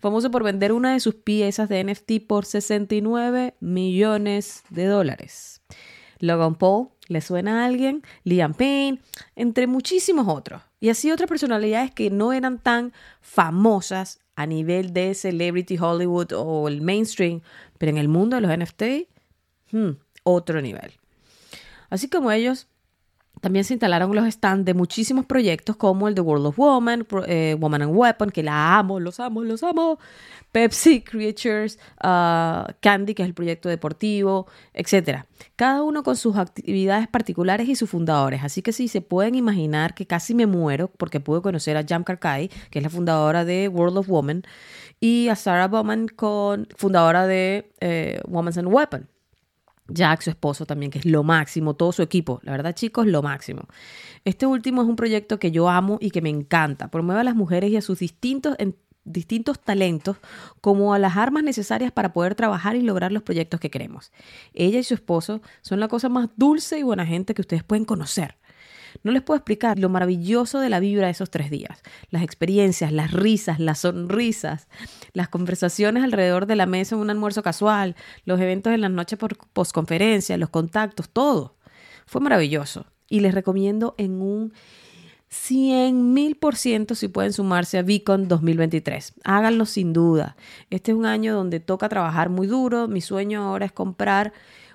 famoso 0.00 0.30
por 0.30 0.44
vender 0.44 0.72
una 0.72 0.92
de 0.92 1.00
sus 1.00 1.14
piezas 1.14 1.68
de 1.68 1.84
NFT 1.84 2.26
por 2.26 2.44
69 2.44 3.54
millones 3.60 4.64
de 4.70 4.86
dólares. 4.86 5.62
Logan 6.18 6.54
Paul, 6.54 6.88
¿le 7.08 7.20
suena 7.20 7.62
a 7.62 7.66
alguien? 7.66 8.02
Liam 8.24 8.54
Payne, 8.54 9.00
entre 9.34 9.66
muchísimos 9.66 10.28
otros. 10.28 10.62
Y 10.80 10.88
así 10.88 11.10
otras 11.10 11.28
personalidades 11.28 11.90
que 11.90 12.10
no 12.10 12.32
eran 12.32 12.58
tan 12.58 12.92
famosas 13.20 14.20
a 14.34 14.46
nivel 14.46 14.92
de 14.92 15.14
Celebrity 15.14 15.76
Hollywood 15.78 16.32
o 16.32 16.68
el 16.68 16.80
mainstream, 16.80 17.42
pero 17.78 17.90
en 17.90 17.98
el 17.98 18.08
mundo 18.08 18.36
de 18.36 18.42
los 18.42 18.56
NFT, 18.56 18.82
hmm, 19.72 19.90
otro 20.22 20.62
nivel. 20.62 20.92
Así 21.90 22.08
como 22.08 22.30
ellos, 22.30 22.68
También 23.42 23.64
se 23.64 23.74
instalaron 23.74 24.14
los 24.14 24.24
stands 24.32 24.64
de 24.64 24.72
muchísimos 24.72 25.26
proyectos 25.26 25.74
como 25.74 26.06
el 26.06 26.14
de 26.14 26.20
World 26.20 26.46
of 26.46 26.56
Woman, 26.56 27.04
eh, 27.26 27.56
Woman 27.58 27.82
and 27.82 27.92
Weapon, 27.92 28.30
que 28.30 28.40
la 28.40 28.78
amo, 28.78 29.00
los 29.00 29.18
amo, 29.18 29.42
los 29.42 29.64
amo. 29.64 29.98
Pepsi 30.52 31.00
Creatures, 31.00 31.76
uh, 32.04 32.70
Candy, 32.78 33.14
que 33.14 33.22
es 33.22 33.26
el 33.26 33.34
proyecto 33.34 33.68
deportivo, 33.68 34.46
etc. 34.74 35.24
Cada 35.56 35.82
uno 35.82 36.04
con 36.04 36.14
sus 36.14 36.36
actividades 36.36 37.08
particulares 37.08 37.68
y 37.68 37.74
sus 37.74 37.90
fundadores. 37.90 38.44
Así 38.44 38.62
que 38.62 38.72
sí, 38.72 38.86
se 38.86 39.00
pueden 39.00 39.34
imaginar 39.34 39.94
que 39.94 40.06
casi 40.06 40.34
me 40.34 40.46
muero 40.46 40.86
porque 40.86 41.18
pude 41.18 41.42
conocer 41.42 41.76
a 41.76 41.84
Jam 41.84 42.04
Karkai, 42.04 42.48
que 42.70 42.78
es 42.78 42.82
la 42.84 42.90
fundadora 42.90 43.44
de 43.44 43.66
World 43.66 43.98
of 43.98 44.08
Woman, 44.08 44.44
y 45.00 45.26
a 45.30 45.34
Sarah 45.34 45.66
Bowman, 45.66 46.06
con, 46.06 46.68
fundadora 46.76 47.26
de 47.26 47.72
eh, 47.80 48.20
and 48.24 48.68
Weapon. 48.68 49.08
Jack, 49.88 50.22
su 50.22 50.30
esposo 50.30 50.64
también, 50.64 50.90
que 50.90 50.98
es 50.98 51.06
lo 51.06 51.22
máximo, 51.22 51.74
todo 51.74 51.92
su 51.92 52.02
equipo. 52.02 52.40
La 52.42 52.52
verdad, 52.52 52.74
chicos, 52.74 53.06
lo 53.06 53.22
máximo. 53.22 53.66
Este 54.24 54.46
último 54.46 54.82
es 54.82 54.88
un 54.88 54.96
proyecto 54.96 55.38
que 55.38 55.50
yo 55.50 55.68
amo 55.68 55.98
y 56.00 56.10
que 56.10 56.22
me 56.22 56.30
encanta. 56.30 56.88
Promueve 56.88 57.20
a 57.20 57.24
las 57.24 57.34
mujeres 57.34 57.70
y 57.70 57.76
a 57.76 57.82
sus 57.82 57.98
distintos, 57.98 58.56
distintos 59.04 59.60
talentos 59.60 60.18
como 60.60 60.94
a 60.94 60.98
las 60.98 61.16
armas 61.16 61.42
necesarias 61.42 61.92
para 61.92 62.12
poder 62.12 62.34
trabajar 62.34 62.76
y 62.76 62.82
lograr 62.82 63.12
los 63.12 63.22
proyectos 63.22 63.60
que 63.60 63.70
queremos. 63.70 64.12
Ella 64.54 64.78
y 64.78 64.84
su 64.84 64.94
esposo 64.94 65.42
son 65.60 65.80
la 65.80 65.88
cosa 65.88 66.08
más 66.08 66.28
dulce 66.36 66.78
y 66.78 66.82
buena 66.82 67.04
gente 67.04 67.34
que 67.34 67.42
ustedes 67.42 67.64
pueden 67.64 67.84
conocer. 67.84 68.36
No 69.02 69.12
les 69.12 69.22
puedo 69.22 69.36
explicar 69.36 69.78
lo 69.78 69.88
maravilloso 69.88 70.60
de 70.60 70.68
la 70.68 70.80
vibra 70.80 71.06
de 71.06 71.12
esos 71.12 71.30
tres 71.30 71.50
días. 71.50 71.82
Las 72.10 72.22
experiencias, 72.22 72.92
las 72.92 73.12
risas, 73.12 73.58
las 73.58 73.80
sonrisas, 73.80 74.68
las 75.12 75.28
conversaciones 75.28 76.04
alrededor 76.04 76.46
de 76.46 76.56
la 76.56 76.66
mesa 76.66 76.94
en 76.94 77.00
un 77.00 77.10
almuerzo 77.10 77.42
casual, 77.42 77.96
los 78.24 78.40
eventos 78.40 78.72
en 78.72 78.80
las 78.80 78.90
noches 78.90 79.18
por 79.18 79.36
postconferencia, 79.52 80.36
los 80.36 80.50
contactos, 80.50 81.08
todo. 81.10 81.56
Fue 82.06 82.20
maravilloso. 82.20 82.86
Y 83.08 83.20
les 83.20 83.34
recomiendo 83.34 83.94
en 83.98 84.22
un 84.22 84.52
100 85.32 86.12
mil 86.12 86.36
por 86.36 86.56
ciento 86.56 86.94
si 86.94 87.08
pueden 87.08 87.32
sumarse 87.32 87.78
a 87.78 87.82
Beacon 87.82 88.28
2023. 88.28 89.14
Háganlo 89.24 89.64
sin 89.64 89.94
duda. 89.94 90.36
Este 90.68 90.92
es 90.92 90.98
un 90.98 91.06
año 91.06 91.34
donde 91.34 91.58
toca 91.58 91.88
trabajar 91.88 92.28
muy 92.28 92.46
duro. 92.46 92.86
Mi 92.86 93.00
sueño 93.00 93.42
ahora 93.42 93.64
es 93.64 93.72
comprar 93.72 94.34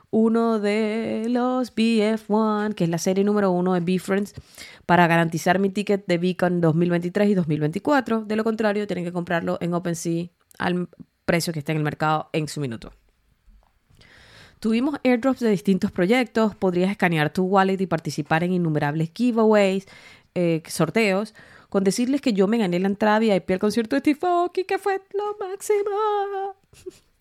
uno 0.10 0.60
de 0.60 1.26
los 1.30 1.76
BF1, 1.76 2.74
que 2.74 2.86
es 2.86 2.90
la 2.90 2.98
serie 2.98 3.24
número 3.24 3.52
uno 3.52 3.74
de 3.74 3.82
B-Friends, 3.82 4.34
para 4.86 5.08
garantizar 5.08 5.60
mi 5.60 5.70
ticket 5.70 6.06
de 6.08 6.18
Beacon 6.18 6.62
2023 6.62 7.30
y 7.30 7.34
2024. 7.34 8.26
De 8.26 8.36
lo 8.36 8.44
contrario, 8.44 8.88
tienen 8.88 9.06
que 9.06 9.12
comprarlo 9.12 9.58
en 9.62 9.74
OpenSea 9.74 10.28
al 10.60 10.90
precio 11.26 11.52
que 11.52 11.60
está 11.60 11.74
en 11.74 11.80
el 11.80 11.84
mercado 11.84 12.30
en 12.34 12.48
su 12.48 12.62
minuto. 12.62 12.92
Tuvimos 14.60 15.00
airdrops 15.04 15.40
de 15.40 15.52
distintos 15.52 15.92
proyectos, 15.92 16.56
podrías 16.56 16.90
escanear 16.90 17.32
tu 17.32 17.44
wallet 17.44 17.80
y 17.80 17.86
participar 17.86 18.44
en 18.44 18.54
innumerables 18.54 19.12
giveaways, 19.14 19.86
eh, 20.34 20.64
sorteos, 20.68 21.36
con 21.70 21.84
decirles 21.84 22.22
que 22.22 22.34
yo 22.34 22.48
me 22.48 22.58
gané 22.58 22.80
la 22.80 22.88
entrada 22.88 23.20
VIP 23.20 23.52
al 23.52 23.60
concierto 23.60 23.96
de 23.96 24.00
Steve 24.00 24.20
Aoki, 24.24 24.64
que 24.64 24.80
fue 24.80 25.02
lo 25.14 25.38
máximo. 25.38 26.56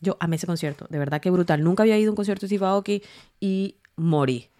Yo 0.01 0.17
amé 0.21 0.37
ese 0.37 0.47
concierto, 0.47 0.87
de 0.91 0.99
verdad 0.99 1.21
que 1.21 1.31
brutal. 1.31 1.63
Nunca 1.63 1.83
había 1.83 1.99
ido 1.99 2.11
a 2.11 2.13
un 2.13 2.17
concierto 2.17 2.47
de 2.47 2.57
Steve 2.57 3.03
y 3.41 3.77
morí. 3.97 4.51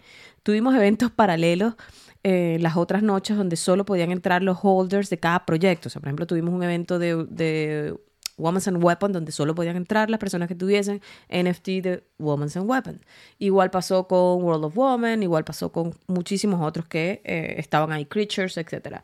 Tuvimos 0.43 0.75
eventos 0.75 1.11
paralelos 1.11 1.75
eh, 2.23 2.59
las 2.61 2.77
otras 2.77 3.03
noches 3.03 3.37
donde 3.37 3.57
solo 3.57 3.85
podían 3.85 4.11
entrar 4.11 4.43
los 4.43 4.59
holders 4.63 5.11
de 5.11 5.19
cada 5.19 5.47
proyecto. 5.47 5.89
O 5.89 5.91
sea, 5.91 6.01
por 6.01 6.09
ejemplo, 6.09 6.27
tuvimos 6.27 6.53
un 6.53 6.63
evento 6.63 6.99
de, 6.99 7.25
de 7.29 7.95
Women's 8.37 8.69
and 8.69 8.83
Weapon 8.83 9.13
donde 9.13 9.33
solo 9.33 9.55
podían 9.55 9.77
entrar 9.77 10.11
las 10.11 10.19
personas 10.19 10.49
que 10.49 10.55
tuviesen 10.55 11.01
NFT 11.29 11.67
de 11.83 12.05
Women's 12.19 12.57
and 12.57 12.69
Weapon. 12.69 13.01
Igual 13.39 13.71
pasó 13.71 14.09
con 14.09 14.43
World 14.43 14.65
of 14.65 14.77
Women, 14.77 15.23
igual 15.23 15.45
pasó 15.45 15.71
con 15.71 15.95
muchísimos 16.09 16.61
otros 16.61 16.87
que 16.87 17.23
eh, 17.25 17.55
estaban 17.59 17.93
ahí, 17.93 18.07
Creatures, 18.07 18.57
etc. 18.57 19.03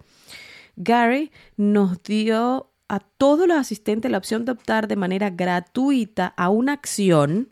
Gary 0.77 1.31
nos 1.57 2.03
dio 2.03 2.72
a 2.93 3.01
todos 3.01 3.49
los 3.49 3.57
asistentes 3.57 4.11
la 4.11 4.19
opción 4.19 4.45
de 4.45 4.53
optar 4.53 4.87
de 4.87 4.97
manera 4.97 5.31
gratuita 5.31 6.27
a 6.37 6.51
una 6.51 6.75
acción 6.75 7.49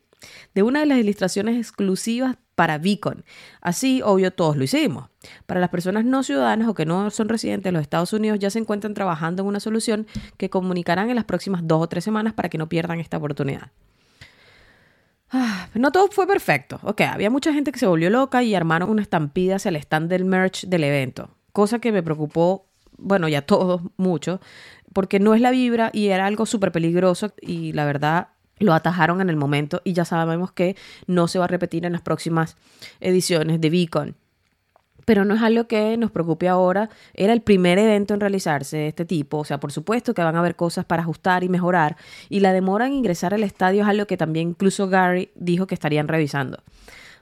de 0.55 0.63
una 0.63 0.81
de 0.81 0.87
las 0.87 0.99
ilustraciones 0.99 1.57
exclusivas 1.57 2.37
para 2.55 2.77
Beacon. 2.77 3.25
Así, 3.63 4.03
obvio, 4.05 4.35
todos 4.35 4.59
lo 4.59 4.65
hicimos. 4.65 5.09
Para 5.47 5.59
las 5.59 5.71
personas 5.71 6.05
no 6.05 6.23
ciudadanas 6.23 6.69
o 6.69 6.75
que 6.75 6.85
no 6.85 7.09
son 7.11 7.31
residentes 7.31 7.65
de 7.65 7.73
los 7.73 7.81
Estados 7.81 8.13
Unidos, 8.13 8.39
ya 8.39 8.51
se 8.51 8.59
encuentran 8.59 8.93
trabajando 8.93 9.41
en 9.41 9.49
una 9.49 9.61
solución 9.61 10.07
que 10.37 10.51
comunicarán 10.51 11.09
en 11.09 11.17
las 11.17 11.25
próximas 11.25 11.63
dos 11.65 11.85
o 11.85 11.89
tres 11.89 12.05
semanas 12.05 12.35
para 12.35 12.51
que 12.51 12.59
no 12.59 12.69
pierdan 12.69 13.01
esta 13.01 13.17
oportunidad. 13.17 13.71
Ah, 15.31 15.69
no 15.73 15.91
todo 15.91 16.09
fue 16.09 16.27
perfecto. 16.27 16.81
Ok, 16.83 17.01
había 17.01 17.31
mucha 17.31 17.55
gente 17.55 17.73
que 17.73 17.79
se 17.79 17.87
volvió 17.87 18.11
loca 18.11 18.43
y 18.43 18.55
armaron 18.55 18.91
una 18.91 19.01
estampida 19.01 19.57
hacia 19.57 19.71
el 19.71 19.77
stand 19.77 20.11
del 20.11 20.27
merch 20.27 20.67
del 20.67 20.85
evento, 20.85 21.31
cosa 21.53 21.79
que 21.79 21.93
me 21.93 22.03
preocupó, 22.03 22.67
bueno, 23.01 23.29
ya 23.29 23.43
todos 23.43 23.83
mucho, 23.97 24.41
porque 24.93 25.21
no 25.21 25.35
es 25.35 25.41
la 25.41 25.51
vibra 25.51 25.91
y 25.93 26.09
era 26.09 26.27
algo 26.27 26.47
súper 26.47 26.73
peligroso 26.73 27.33
y 27.41 27.73
la 27.73 27.85
verdad 27.85 28.29
lo 28.59 28.75
atajaron 28.75 29.21
en 29.21 29.31
el 29.31 29.37
momento 29.37 29.81
y 29.85 29.95
ya 29.95 30.05
sabemos 30.05 30.53
que 30.53 30.77
no 31.07 31.29
se 31.29 31.39
va 31.39 31.47
a 31.47 31.49
repetir 31.49 31.87
en 31.87 31.93
las 31.93 32.03
próximas 32.03 32.57
ediciones 33.01 33.61
de 33.61 33.71
Beacon. 33.71 34.17
Pero 35.07 35.25
no 35.25 35.35
es 35.35 35.43
algo 35.43 35.67
que 35.67 35.97
nos 35.97 36.11
preocupe 36.11 36.47
ahora. 36.47 36.91
Era 37.15 37.33
el 37.33 37.41
primer 37.41 37.79
evento 37.79 38.15
en 38.15 38.21
realizarse 38.21 38.77
de 38.77 38.89
este 38.89 39.05
tipo. 39.07 39.39
O 39.39 39.45
sea, 39.45 39.59
por 39.59 39.73
supuesto 39.73 40.15
que 40.15 40.23
van 40.23 40.37
a 40.37 40.41
haber 40.41 40.57
cosas 40.57 40.85
para 40.85 41.03
ajustar 41.03 41.43
y 41.43 41.49
mejorar. 41.49 41.97
Y 42.29 42.41
la 42.41 42.53
demora 42.53 42.87
en 42.87 42.93
ingresar 42.93 43.35
al 43.35 43.43
estadio 43.43 43.83
es 43.83 43.89
algo 43.89 44.07
que 44.07 44.19
también 44.19 44.51
incluso 44.51 44.89
Gary 44.89 45.31
dijo 45.35 45.67
que 45.67 45.75
estarían 45.75 46.07
revisando. 46.07 46.63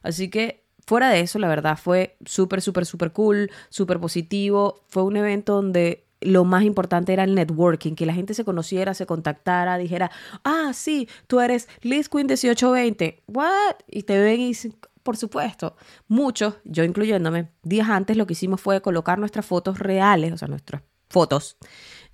Así 0.03 0.29
que 0.29 0.68
fuera 0.89 1.11
de 1.11 1.21
eso, 1.21 1.39
la 1.39 1.49
verdad 1.49 1.79
fue 1.79 2.17
súper, 2.25 2.63
súper, 2.63 2.87
súper 2.87 3.13
cool, 3.13 3.51
súper 3.69 4.01
positivo. 4.01 4.81
Fue 4.89 5.03
un 5.03 5.19
evento 5.19 5.57
donde 5.57 6.07
lo 6.23 6.47
más 6.47 6.65
importante 6.65 7.13
era 7.13 7.25
el 7.25 7.35
networking, 7.35 7.95
que 7.95 8.07
la 8.07 8.15
gente 8.15 8.33
se 8.33 8.43
conociera, 8.43 8.95
se 8.95 9.05
contactara, 9.05 9.77
dijera, 9.77 10.11
ah, 10.45 10.73
sí, 10.73 11.07
tú 11.27 11.41
eres 11.41 11.69
Liz 11.83 12.09
Queen 12.09 12.27
1820, 12.27 13.23
¿what? 13.27 13.77
Y 13.87 14.05
te 14.05 14.19
ven 14.19 14.41
y 14.41 14.47
dicen, 14.49 14.75
por 15.03 15.19
supuesto, 15.19 15.77
muchos, 16.09 16.55
yo 16.65 16.85
incluyéndome, 16.85 17.51
días 17.63 17.91
antes 17.91 18.17
lo 18.17 18.27
que 18.27 18.33
hicimos 18.33 18.63
fue 18.63 18.81
colocar 18.81 19.19
nuestras 19.19 19.45
fotos 19.45 19.79
reales, 19.79 20.33
o 20.33 20.39
sea, 20.39 20.49
nuestras 20.49 20.83
fotos, 21.11 21.59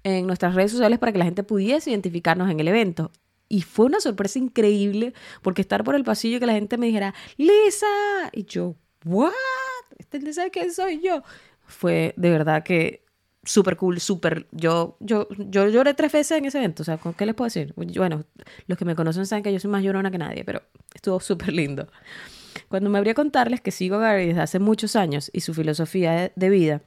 en 0.02 0.26
nuestras 0.26 0.56
redes 0.56 0.72
sociales 0.72 0.98
para 0.98 1.12
que 1.12 1.18
la 1.18 1.24
gente 1.24 1.44
pudiese 1.44 1.90
identificarnos 1.90 2.50
en 2.50 2.58
el 2.58 2.66
evento. 2.66 3.12
Y 3.48 3.62
fue 3.62 3.86
una 3.86 4.00
sorpresa 4.00 4.38
increíble 4.38 5.14
porque 5.42 5.62
estar 5.62 5.84
por 5.84 5.94
el 5.94 6.04
pasillo 6.04 6.36
y 6.36 6.40
que 6.40 6.46
la 6.46 6.54
gente 6.54 6.78
me 6.78 6.86
dijera, 6.86 7.14
Lisa, 7.36 7.86
y 8.32 8.44
yo, 8.44 8.76
¿what? 9.04 9.32
¿Este 9.98 10.32
sabe 10.32 10.50
quién 10.50 10.72
soy 10.72 11.00
yo? 11.02 11.22
Fue 11.66 12.14
de 12.16 12.30
verdad 12.30 12.62
que 12.62 13.04
súper 13.44 13.76
cool, 13.76 14.00
súper... 14.00 14.46
Yo, 14.52 14.96
yo, 15.00 15.28
yo 15.30 15.68
lloré 15.68 15.94
tres 15.94 16.12
veces 16.12 16.38
en 16.38 16.46
ese 16.46 16.58
evento, 16.58 16.82
o 16.82 16.84
sea, 16.84 16.98
¿qué 17.16 17.26
les 17.26 17.34
puedo 17.34 17.46
decir? 17.46 17.74
Bueno, 17.76 18.24
los 18.66 18.78
que 18.78 18.84
me 18.84 18.94
conocen 18.94 19.26
saben 19.26 19.42
que 19.42 19.52
yo 19.52 19.60
soy 19.60 19.70
más 19.70 19.82
llorona 19.82 20.10
que 20.10 20.18
nadie, 20.18 20.44
pero 20.44 20.62
estuvo 20.94 21.20
súper 21.20 21.52
lindo. 21.52 21.88
Cuando 22.68 22.90
me 22.90 22.98
habría 22.98 23.14
contarles 23.14 23.60
que 23.60 23.70
sigo 23.70 23.96
a 23.96 24.00
Gary 24.00 24.28
desde 24.28 24.40
hace 24.40 24.58
muchos 24.58 24.96
años 24.96 25.30
y 25.32 25.40
su 25.40 25.54
filosofía 25.54 26.32
de 26.34 26.48
vida, 26.48 26.82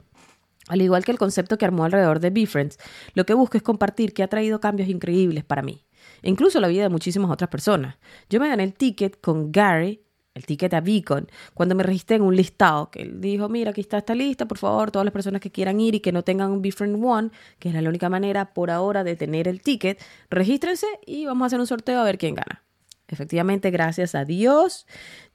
al 0.68 0.82
igual 0.82 1.04
que 1.04 1.12
el 1.12 1.18
concepto 1.18 1.58
que 1.58 1.64
armó 1.64 1.84
alrededor 1.84 2.20
de 2.20 2.30
BeFriends, 2.30 2.78
lo 3.14 3.24
que 3.24 3.34
busco 3.34 3.56
es 3.56 3.62
compartir 3.62 4.12
que 4.12 4.22
ha 4.22 4.28
traído 4.28 4.60
cambios 4.60 4.88
increíbles 4.88 5.44
para 5.44 5.62
mí, 5.62 5.84
incluso 6.22 6.60
la 6.60 6.68
vida 6.68 6.82
de 6.82 6.88
muchísimas 6.88 7.30
otras 7.30 7.50
personas. 7.50 7.96
Yo 8.28 8.40
me 8.40 8.48
gané 8.48 8.64
el 8.64 8.74
ticket 8.74 9.20
con 9.20 9.52
Gary 9.52 10.00
el 10.38 10.46
ticket 10.46 10.72
a 10.72 10.80
Beacon, 10.80 11.28
cuando 11.52 11.74
me 11.74 11.82
registré 11.82 12.16
en 12.16 12.22
un 12.22 12.36
listado, 12.36 12.90
que 12.90 13.02
él 13.02 13.20
dijo, 13.20 13.48
mira, 13.48 13.72
aquí 13.72 13.80
está 13.80 13.98
esta 13.98 14.14
lista, 14.14 14.46
por 14.46 14.56
favor, 14.56 14.90
todas 14.90 15.04
las 15.04 15.12
personas 15.12 15.40
que 15.40 15.50
quieran 15.50 15.80
ir 15.80 15.96
y 15.96 16.00
que 16.00 16.12
no 16.12 16.22
tengan 16.22 16.52
un 16.52 16.62
Befriend 16.62 17.04
One, 17.04 17.30
que 17.58 17.68
es 17.68 17.74
la 17.74 17.88
única 17.88 18.08
manera 18.08 18.54
por 18.54 18.70
ahora 18.70 19.04
de 19.04 19.16
tener 19.16 19.48
el 19.48 19.60
ticket, 19.60 20.00
regístrense 20.30 20.86
y 21.04 21.26
vamos 21.26 21.42
a 21.42 21.46
hacer 21.46 21.60
un 21.60 21.66
sorteo 21.66 22.00
a 22.00 22.04
ver 22.04 22.18
quién 22.18 22.36
gana. 22.36 22.64
Efectivamente, 23.08 23.70
gracias 23.70 24.14
a 24.14 24.24
Dios, 24.24 24.86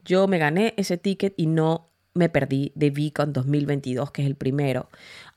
yo 0.06 0.28
me 0.28 0.38
gané 0.38 0.74
ese 0.78 0.98
ticket 0.98 1.34
y 1.38 1.48
no 1.48 1.93
me 2.14 2.30
perdí 2.30 2.72
de 2.76 2.92
Beacon 2.92 3.34
2022, 3.34 4.12
que 4.12 4.22
es 4.22 4.28
el 4.28 4.36
primero. 4.36 4.90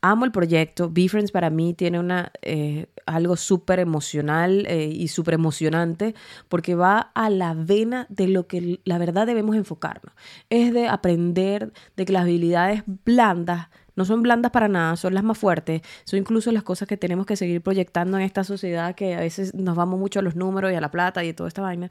Amo 0.03 0.25
el 0.25 0.33
proyecto. 0.33 0.91
BeFriends 0.91 1.33
para 1.33 1.51
mí 1.51 1.75
tiene 1.75 1.99
una, 1.99 2.33
eh, 2.43 2.87
algo 3.07 3.37
súper 3.37 3.81
emocional 3.81 4.67
eh, 4.69 4.87
y 4.93 5.09
súper 5.09 5.35
emocionante 5.35 6.15
porque 6.49 6.75
va 6.75 7.13
a 7.15 7.31
la 7.31 7.55
vena 7.55 8.07
de 8.11 8.29
lo 8.29 8.47
que 8.47 8.81
la 8.85 8.99
verdad 8.99 9.27
debemos 9.27 9.57
enfocarnos. 9.57 10.15
Es 10.51 10.73
de 10.75 10.89
aprender 10.89 11.73
de 11.97 12.05
que 12.05 12.13
las 12.13 12.23
habilidades 12.23 12.83
blandas 13.05 13.69
no 13.97 14.05
son 14.05 14.23
blandas 14.23 14.53
para 14.53 14.69
nada, 14.69 14.97
son 14.97 15.15
las 15.15 15.25
más 15.25 15.37
fuertes, 15.39 15.83
son 16.05 16.19
incluso 16.21 16.53
las 16.53 16.63
cosas 16.63 16.87
que 16.87 16.97
tenemos 16.97 17.27
que 17.27 17.37
seguir 17.37 17.63
proyectando 17.63 18.17
en 18.19 18.23
esta 18.23 18.45
sociedad 18.45 18.95
que 18.95 19.15
a 19.15 19.21
veces 19.21 19.55
nos 19.55 19.77
vamos 19.77 19.99
mucho 19.99 20.21
a 20.21 20.23
los 20.23 20.37
números 20.37 20.73
y 20.73 20.75
a 20.75 20.81
la 20.81 20.91
plata 20.91 21.25
y 21.25 21.31
a 21.31 21.37
toda 21.37 21.49
esta 21.49 21.63
vaina, 21.63 21.91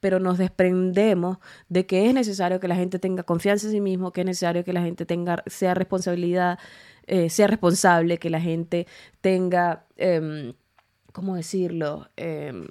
pero 0.00 0.20
nos 0.20 0.38
desprendemos 0.38 1.38
de 1.68 1.86
que 1.86 2.06
es 2.06 2.14
necesario 2.14 2.60
que 2.60 2.68
la 2.68 2.76
gente 2.76 2.98
tenga 2.98 3.22
confianza 3.22 3.66
en 3.66 3.72
sí 3.72 3.80
mismo, 3.80 4.12
que 4.12 4.20
es 4.20 4.26
necesario 4.26 4.64
que 4.64 4.72
la 4.72 4.82
gente 4.82 5.06
tenga, 5.06 5.42
sea 5.46 5.74
responsabilidad, 5.74 6.58
eh, 7.06 7.30
sea 7.30 7.46
responsable, 7.46 8.18
que 8.18 8.30
la 8.30 8.40
gente 8.40 8.86
tenga, 9.20 9.86
em, 9.96 10.54
¿cómo 11.12 11.36
decirlo? 11.36 12.08
Em, 12.16 12.66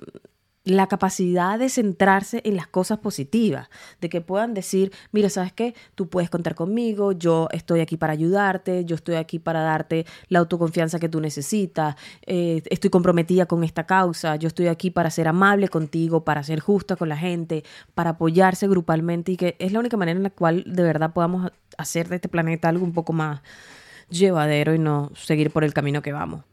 la 0.65 0.87
capacidad 0.87 1.59
de 1.59 1.69
centrarse 1.69 2.41
en 2.43 2.55
las 2.55 2.67
cosas 2.67 2.97
positivas, 2.97 3.69
de 4.01 4.09
que 4.09 4.19
puedan 4.19 4.53
decir, 4.55 4.91
mira, 5.11 5.29
¿sabes 5.29 5.53
qué? 5.53 5.75
Tú 5.93 6.09
puedes 6.09 6.29
contar 6.29 6.55
conmigo, 6.55 7.11
yo 7.11 7.47
estoy 7.51 7.81
aquí 7.81 7.97
para 7.97 8.13
ayudarte, 8.13 8.83
yo 8.83 8.95
estoy 8.95 9.15
aquí 9.15 9.37
para 9.37 9.61
darte 9.61 10.05
la 10.27 10.39
autoconfianza 10.39 10.99
que 10.99 11.07
tú 11.07 11.21
necesitas, 11.21 11.95
eh, 12.25 12.63
estoy 12.69 12.89
comprometida 12.89 13.45
con 13.45 13.63
esta 13.63 13.85
causa, 13.85 14.35
yo 14.37 14.47
estoy 14.47 14.67
aquí 14.67 14.89
para 14.89 15.11
ser 15.11 15.27
amable 15.27 15.67
contigo, 15.67 16.23
para 16.23 16.43
ser 16.43 16.59
justa 16.59 16.95
con 16.95 17.09
la 17.09 17.17
gente, 17.17 17.63
para 17.93 18.11
apoyarse 18.11 18.67
grupalmente 18.67 19.33
y 19.33 19.37
que 19.37 19.55
es 19.59 19.71
la 19.71 19.79
única 19.79 19.97
manera 19.97 20.17
en 20.17 20.23
la 20.23 20.31
cual 20.31 20.63
de 20.65 20.83
verdad 20.83 21.13
podamos 21.13 21.51
hacer 21.77 22.09
de 22.09 22.15
este 22.15 22.27
planeta 22.27 22.69
algo 22.69 22.83
un 22.83 22.93
poco 22.93 23.13
más 23.13 23.41
llevadero 24.09 24.73
y 24.73 24.79
no 24.79 25.11
seguir 25.15 25.51
por 25.51 25.63
el 25.63 25.73
camino 25.73 26.01
que 26.01 26.11
vamos. 26.11 26.43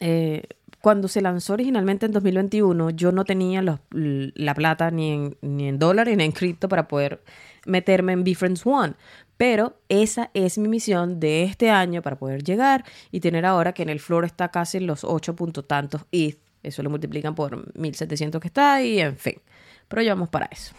Eh, 0.00 0.42
cuando 0.80 1.08
se 1.08 1.20
lanzó 1.20 1.54
originalmente 1.54 2.06
en 2.06 2.12
2021, 2.12 2.90
yo 2.90 3.12
no 3.12 3.24
tenía 3.24 3.62
la 3.62 4.54
plata 4.54 4.90
ni 4.90 5.10
en, 5.12 5.36
ni 5.40 5.72
dólares 5.72 6.16
ni 6.16 6.24
en 6.24 6.32
cripto 6.32 6.68
para 6.68 6.88
poder 6.88 7.22
meterme 7.66 8.12
en 8.12 8.24
Befriends 8.24 8.66
One. 8.66 8.94
Pero 9.36 9.78
esa 9.88 10.30
es 10.34 10.58
mi 10.58 10.68
misión 10.68 11.20
de 11.20 11.44
este 11.44 11.70
año 11.70 12.02
para 12.02 12.18
poder 12.18 12.42
llegar 12.42 12.84
y 13.12 13.20
tener 13.20 13.46
ahora 13.46 13.72
que 13.72 13.82
en 13.82 13.88
el 13.88 14.00
floor 14.00 14.24
está 14.24 14.50
casi 14.50 14.80
los 14.80 15.04
8 15.04 15.36
puntos 15.36 15.66
tantos 15.66 16.02
ETH. 16.10 16.38
Eso 16.62 16.82
lo 16.82 16.90
multiplican 16.90 17.34
por 17.34 17.72
1700 17.78 18.40
que 18.40 18.48
está 18.48 18.82
y 18.82 19.00
en 19.00 19.16
fin 19.16 19.40
pero 19.88 20.02
ya 20.02 20.14
vamos 20.14 20.28
para 20.28 20.46
eso. 20.46 20.74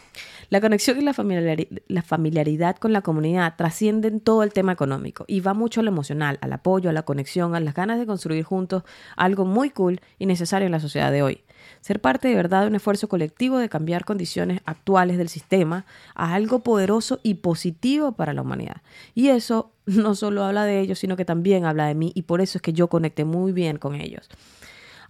La 0.49 0.61
conexión 0.61 0.99
y 0.99 1.03
la 1.03 2.01
familiaridad, 2.01 2.77
con 2.77 2.91
la 2.91 3.01
comunidad 3.01 3.53
trascienden 3.55 4.19
todo 4.19 4.41
el 4.41 4.51
tema 4.51 4.71
económico 4.71 5.25
y 5.27 5.41
va 5.41 5.53
mucho 5.53 5.81
a 5.81 5.83
lo 5.83 5.91
emocional, 5.91 6.39
al 6.41 6.53
apoyo, 6.53 6.89
a 6.89 6.93
la 6.93 7.03
conexión, 7.03 7.53
a 7.53 7.59
las 7.59 7.75
ganas 7.75 7.99
de 7.99 8.07
construir 8.07 8.43
juntos 8.43 8.83
algo 9.15 9.45
muy 9.45 9.69
cool 9.69 10.01
y 10.17 10.25
necesario 10.25 10.65
en 10.65 10.71
la 10.71 10.79
sociedad 10.79 11.11
de 11.11 11.21
hoy. 11.21 11.43
Ser 11.81 12.01
parte 12.01 12.27
de 12.27 12.35
verdad 12.35 12.61
de 12.61 12.67
un 12.67 12.75
esfuerzo 12.75 13.07
colectivo 13.07 13.59
de 13.59 13.69
cambiar 13.69 14.05
condiciones 14.05 14.61
actuales 14.65 15.17
del 15.17 15.29
sistema 15.29 15.85
a 16.15 16.33
algo 16.33 16.59
poderoso 16.59 17.19
y 17.21 17.35
positivo 17.35 18.13
para 18.13 18.33
la 18.33 18.41
humanidad. 18.41 18.81
Y 19.13 19.27
eso 19.27 19.71
no 19.85 20.15
solo 20.15 20.43
habla 20.43 20.65
de 20.65 20.79
ellos, 20.79 20.97
sino 20.97 21.15
que 21.15 21.25
también 21.25 21.65
habla 21.65 21.85
de 21.85 21.95
mí 21.95 22.11
y 22.15 22.23
por 22.23 22.41
eso 22.41 22.57
es 22.57 22.61
que 22.63 22.73
yo 22.73 22.87
conecté 22.87 23.23
muy 23.23 23.51
bien 23.51 23.77
con 23.77 23.95
ellos 23.95 24.29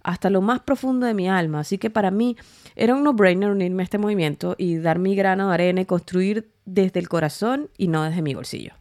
hasta 0.02 0.30
lo 0.30 0.40
más 0.40 0.60
profundo 0.60 1.06
de 1.06 1.14
mi 1.14 1.28
alma. 1.28 1.60
Así 1.60 1.78
que 1.78 1.90
para 1.90 2.10
mí 2.10 2.36
era 2.76 2.94
un 2.94 3.02
no-brainer 3.02 3.50
unirme 3.50 3.82
a 3.82 3.84
este 3.84 3.98
movimiento 3.98 4.54
y 4.58 4.76
dar 4.76 4.98
mi 4.98 5.14
grano 5.14 5.48
de 5.48 5.54
arena 5.54 5.80
y 5.82 5.86
construir 5.86 6.50
desde 6.64 7.00
el 7.00 7.08
corazón 7.08 7.70
y 7.76 7.88
no 7.88 8.02
desde 8.02 8.22
mi 8.22 8.34
bolsillo. 8.34 8.74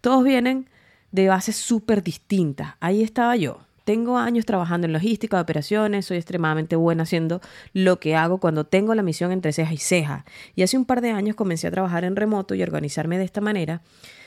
Todos 0.00 0.24
vienen 0.24 0.68
de 1.12 1.28
bases 1.28 1.56
súper 1.56 2.02
distintas. 2.02 2.74
Ahí 2.80 3.02
estaba 3.02 3.36
yo. 3.36 3.60
Tengo 3.84 4.16
años 4.16 4.46
trabajando 4.46 4.86
en 4.86 4.94
logística, 4.94 5.36
de 5.36 5.42
operaciones, 5.42 6.06
soy 6.06 6.16
extremadamente 6.16 6.74
buena 6.74 7.02
haciendo 7.02 7.42
lo 7.74 8.00
que 8.00 8.16
hago 8.16 8.38
cuando 8.38 8.64
tengo 8.64 8.94
la 8.94 9.02
misión 9.02 9.30
entre 9.30 9.52
ceja 9.52 9.74
y 9.74 9.76
ceja. 9.76 10.24
Y 10.54 10.62
hace 10.62 10.78
un 10.78 10.86
par 10.86 11.02
de 11.02 11.10
años 11.10 11.36
comencé 11.36 11.66
a 11.66 11.70
trabajar 11.70 12.04
en 12.04 12.16
remoto 12.16 12.54
y 12.54 12.62
organizarme 12.62 13.18
de 13.18 13.24
esta 13.24 13.42
manera 13.42 13.82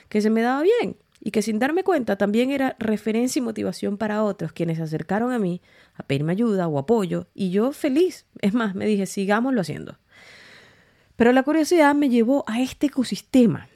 que 0.09 0.21
se 0.21 0.29
me 0.29 0.41
daba 0.41 0.61
bien 0.61 0.95
y 1.19 1.31
que 1.31 1.41
sin 1.41 1.59
darme 1.59 1.83
cuenta 1.83 2.17
también 2.17 2.51
era 2.51 2.75
referencia 2.79 3.39
y 3.39 3.43
motivación 3.43 3.97
para 3.97 4.23
otros 4.23 4.51
quienes 4.51 4.77
se 4.77 4.83
acercaron 4.83 5.31
a 5.31 5.39
mí 5.39 5.61
a 5.95 6.03
pedirme 6.03 6.31
ayuda 6.31 6.67
o 6.67 6.79
apoyo 6.79 7.27
y 7.33 7.49
yo 7.49 7.71
feliz. 7.71 8.25
Es 8.41 8.53
más, 8.53 8.75
me 8.75 8.85
dije, 8.85 9.05
sigámoslo 9.05 9.61
haciendo. 9.61 9.97
Pero 11.15 11.31
la 11.31 11.43
curiosidad 11.43 11.95
me 11.95 12.09
llevó 12.09 12.43
a 12.47 12.61
este 12.61 12.87
ecosistema, 12.87 13.67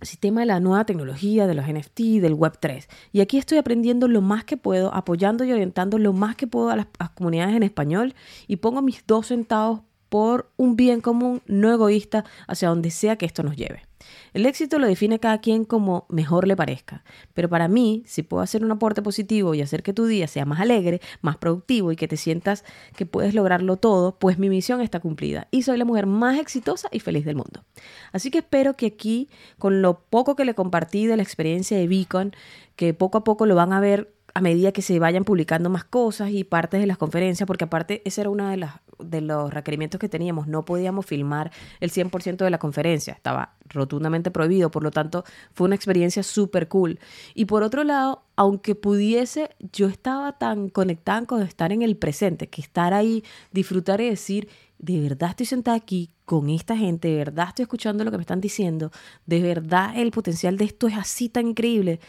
el 0.00 0.06
sistema 0.06 0.40
de 0.40 0.46
la 0.46 0.60
nueva 0.60 0.84
tecnología, 0.84 1.46
de 1.46 1.54
los 1.54 1.66
NFT, 1.66 2.00
del 2.20 2.36
Web3. 2.36 2.86
Y 3.12 3.20
aquí 3.20 3.38
estoy 3.38 3.56
aprendiendo 3.56 4.08
lo 4.08 4.20
más 4.20 4.44
que 4.44 4.58
puedo, 4.58 4.92
apoyando 4.92 5.44
y 5.44 5.52
orientando 5.52 5.98
lo 5.98 6.12
más 6.12 6.36
que 6.36 6.46
puedo 6.46 6.68
a 6.68 6.76
las, 6.76 6.86
a 6.98 7.04
las 7.04 7.10
comunidades 7.10 7.56
en 7.56 7.62
español 7.62 8.14
y 8.46 8.56
pongo 8.56 8.82
mis 8.82 9.06
dos 9.06 9.28
centavos 9.28 9.80
por 10.10 10.52
un 10.56 10.76
bien 10.76 11.00
común 11.00 11.42
no 11.46 11.72
egoísta 11.72 12.24
hacia 12.46 12.68
donde 12.68 12.90
sea 12.90 13.16
que 13.16 13.24
esto 13.24 13.42
nos 13.42 13.56
lleve. 13.56 13.85
El 14.32 14.46
éxito 14.46 14.78
lo 14.78 14.86
define 14.86 15.18
cada 15.18 15.40
quien 15.40 15.64
como 15.64 16.06
mejor 16.08 16.46
le 16.46 16.56
parezca, 16.56 17.04
pero 17.34 17.48
para 17.48 17.68
mí, 17.68 18.02
si 18.06 18.22
puedo 18.22 18.42
hacer 18.42 18.64
un 18.64 18.70
aporte 18.70 19.02
positivo 19.02 19.54
y 19.54 19.62
hacer 19.62 19.82
que 19.82 19.92
tu 19.92 20.06
día 20.06 20.26
sea 20.26 20.44
más 20.44 20.60
alegre, 20.60 21.00
más 21.22 21.36
productivo 21.36 21.92
y 21.92 21.96
que 21.96 22.08
te 22.08 22.16
sientas 22.16 22.64
que 22.96 23.06
puedes 23.06 23.34
lograrlo 23.34 23.76
todo, 23.76 24.18
pues 24.18 24.38
mi 24.38 24.48
misión 24.48 24.80
está 24.80 25.00
cumplida 25.00 25.48
y 25.50 25.62
soy 25.62 25.78
la 25.78 25.84
mujer 25.84 26.06
más 26.06 26.38
exitosa 26.38 26.88
y 26.92 27.00
feliz 27.00 27.24
del 27.24 27.36
mundo. 27.36 27.64
Así 28.12 28.30
que 28.30 28.38
espero 28.38 28.74
que 28.74 28.86
aquí, 28.86 29.28
con 29.58 29.82
lo 29.82 30.00
poco 30.00 30.36
que 30.36 30.44
le 30.44 30.54
compartí 30.54 31.06
de 31.06 31.16
la 31.16 31.22
experiencia 31.22 31.78
de 31.78 31.88
Beacon, 31.88 32.32
que 32.76 32.94
poco 32.94 33.18
a 33.18 33.24
poco 33.24 33.46
lo 33.46 33.54
van 33.54 33.72
a 33.72 33.80
ver 33.80 34.15
a 34.36 34.42
medida 34.42 34.70
que 34.70 34.82
se 34.82 34.98
vayan 34.98 35.24
publicando 35.24 35.70
más 35.70 35.84
cosas 35.84 36.30
y 36.30 36.44
partes 36.44 36.78
de 36.78 36.86
las 36.86 36.98
conferencias, 36.98 37.46
porque 37.46 37.64
aparte 37.64 38.02
ese 38.04 38.20
era 38.20 38.28
uno 38.28 38.46
de, 38.50 38.68
de 38.98 39.22
los 39.22 39.50
requerimientos 39.50 39.98
que 39.98 40.10
teníamos, 40.10 40.46
no 40.46 40.62
podíamos 40.62 41.06
filmar 41.06 41.50
el 41.80 41.90
100% 41.90 42.44
de 42.44 42.50
la 42.50 42.58
conferencia, 42.58 43.14
estaba 43.14 43.54
rotundamente 43.70 44.30
prohibido, 44.30 44.70
por 44.70 44.82
lo 44.82 44.90
tanto 44.90 45.24
fue 45.54 45.64
una 45.64 45.74
experiencia 45.74 46.22
súper 46.22 46.68
cool. 46.68 46.98
Y 47.32 47.46
por 47.46 47.62
otro 47.62 47.82
lado, 47.82 48.24
aunque 48.36 48.74
pudiese, 48.74 49.56
yo 49.72 49.86
estaba 49.88 50.32
tan 50.36 50.68
conectada 50.68 51.24
con 51.24 51.40
estar 51.40 51.72
en 51.72 51.80
el 51.80 51.96
presente, 51.96 52.50
que 52.50 52.60
estar 52.60 52.92
ahí, 52.92 53.24
disfrutar 53.52 54.02
y 54.02 54.10
decir, 54.10 54.50
de 54.78 55.00
verdad 55.00 55.30
estoy 55.30 55.46
sentada 55.46 55.78
aquí 55.78 56.10
con 56.26 56.50
esta 56.50 56.76
gente, 56.76 57.08
de 57.08 57.16
verdad 57.16 57.48
estoy 57.48 57.62
escuchando 57.62 58.04
lo 58.04 58.10
que 58.10 58.18
me 58.18 58.24
están 58.24 58.42
diciendo, 58.42 58.92
de 59.24 59.40
verdad 59.40 59.96
el 59.96 60.10
potencial 60.10 60.58
de 60.58 60.66
esto 60.66 60.88
es 60.88 60.98
así 60.98 61.30
tan 61.30 61.46
increíble 61.46 62.00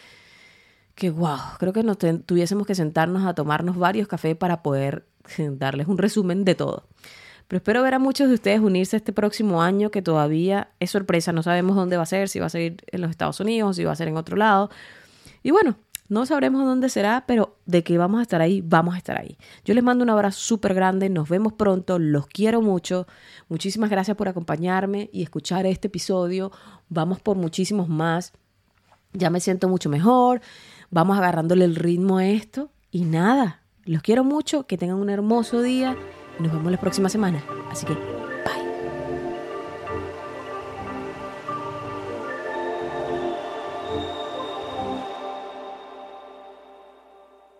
que 0.98 1.10
wow, 1.10 1.38
creo 1.58 1.72
que 1.72 1.84
nos 1.84 1.96
tuviésemos 1.96 2.66
que 2.66 2.74
sentarnos 2.74 3.24
a 3.24 3.32
tomarnos 3.32 3.76
varios 3.76 4.08
cafés 4.08 4.36
para 4.36 4.64
poder 4.64 5.06
darles 5.38 5.86
un 5.86 5.96
resumen 5.96 6.44
de 6.44 6.56
todo. 6.56 6.88
Pero 7.46 7.58
espero 7.58 7.82
ver 7.84 7.94
a 7.94 7.98
muchos 8.00 8.28
de 8.28 8.34
ustedes 8.34 8.60
unirse 8.60 8.96
este 8.96 9.12
próximo 9.12 9.62
año, 9.62 9.90
que 9.90 10.02
todavía 10.02 10.70
es 10.80 10.90
sorpresa, 10.90 11.32
no 11.32 11.44
sabemos 11.44 11.76
dónde 11.76 11.96
va 11.96 12.02
a 12.02 12.06
ser, 12.06 12.28
si 12.28 12.40
va 12.40 12.46
a 12.46 12.50
ser 12.50 12.84
en 12.88 13.00
los 13.00 13.10
Estados 13.10 13.38
Unidos, 13.38 13.76
si 13.76 13.84
va 13.84 13.92
a 13.92 13.96
ser 13.96 14.08
en 14.08 14.16
otro 14.16 14.36
lado. 14.36 14.70
Y 15.44 15.52
bueno, 15.52 15.76
no 16.08 16.26
sabremos 16.26 16.66
dónde 16.66 16.88
será, 16.88 17.24
pero 17.28 17.56
de 17.64 17.84
que 17.84 17.96
vamos 17.96 18.18
a 18.18 18.22
estar 18.22 18.42
ahí, 18.42 18.60
vamos 18.60 18.96
a 18.96 18.98
estar 18.98 19.20
ahí. 19.20 19.38
Yo 19.64 19.74
les 19.74 19.84
mando 19.84 20.02
un 20.02 20.10
abrazo 20.10 20.40
súper 20.40 20.74
grande, 20.74 21.08
nos 21.10 21.28
vemos 21.28 21.52
pronto, 21.52 22.00
los 22.00 22.26
quiero 22.26 22.60
mucho. 22.60 23.06
Muchísimas 23.48 23.88
gracias 23.88 24.16
por 24.16 24.26
acompañarme 24.26 25.10
y 25.12 25.22
escuchar 25.22 25.64
este 25.64 25.86
episodio. 25.86 26.50
Vamos 26.88 27.20
por 27.20 27.36
muchísimos 27.36 27.88
más. 27.88 28.32
Ya 29.12 29.30
me 29.30 29.40
siento 29.40 29.68
mucho 29.68 29.88
mejor 29.88 30.42
vamos 30.90 31.18
agarrándole 31.18 31.64
el 31.64 31.76
ritmo 31.76 32.18
a 32.18 32.26
esto 32.26 32.70
y 32.90 33.04
nada, 33.04 33.62
los 33.84 34.02
quiero 34.02 34.24
mucho, 34.24 34.66
que 34.66 34.78
tengan 34.78 34.98
un 34.98 35.10
hermoso 35.10 35.62
día 35.62 35.96
y 36.38 36.42
nos 36.42 36.52
vemos 36.52 36.70
la 36.70 36.80
próxima 36.80 37.08
semana. 37.08 37.42
Así 37.70 37.86
que 37.86 38.17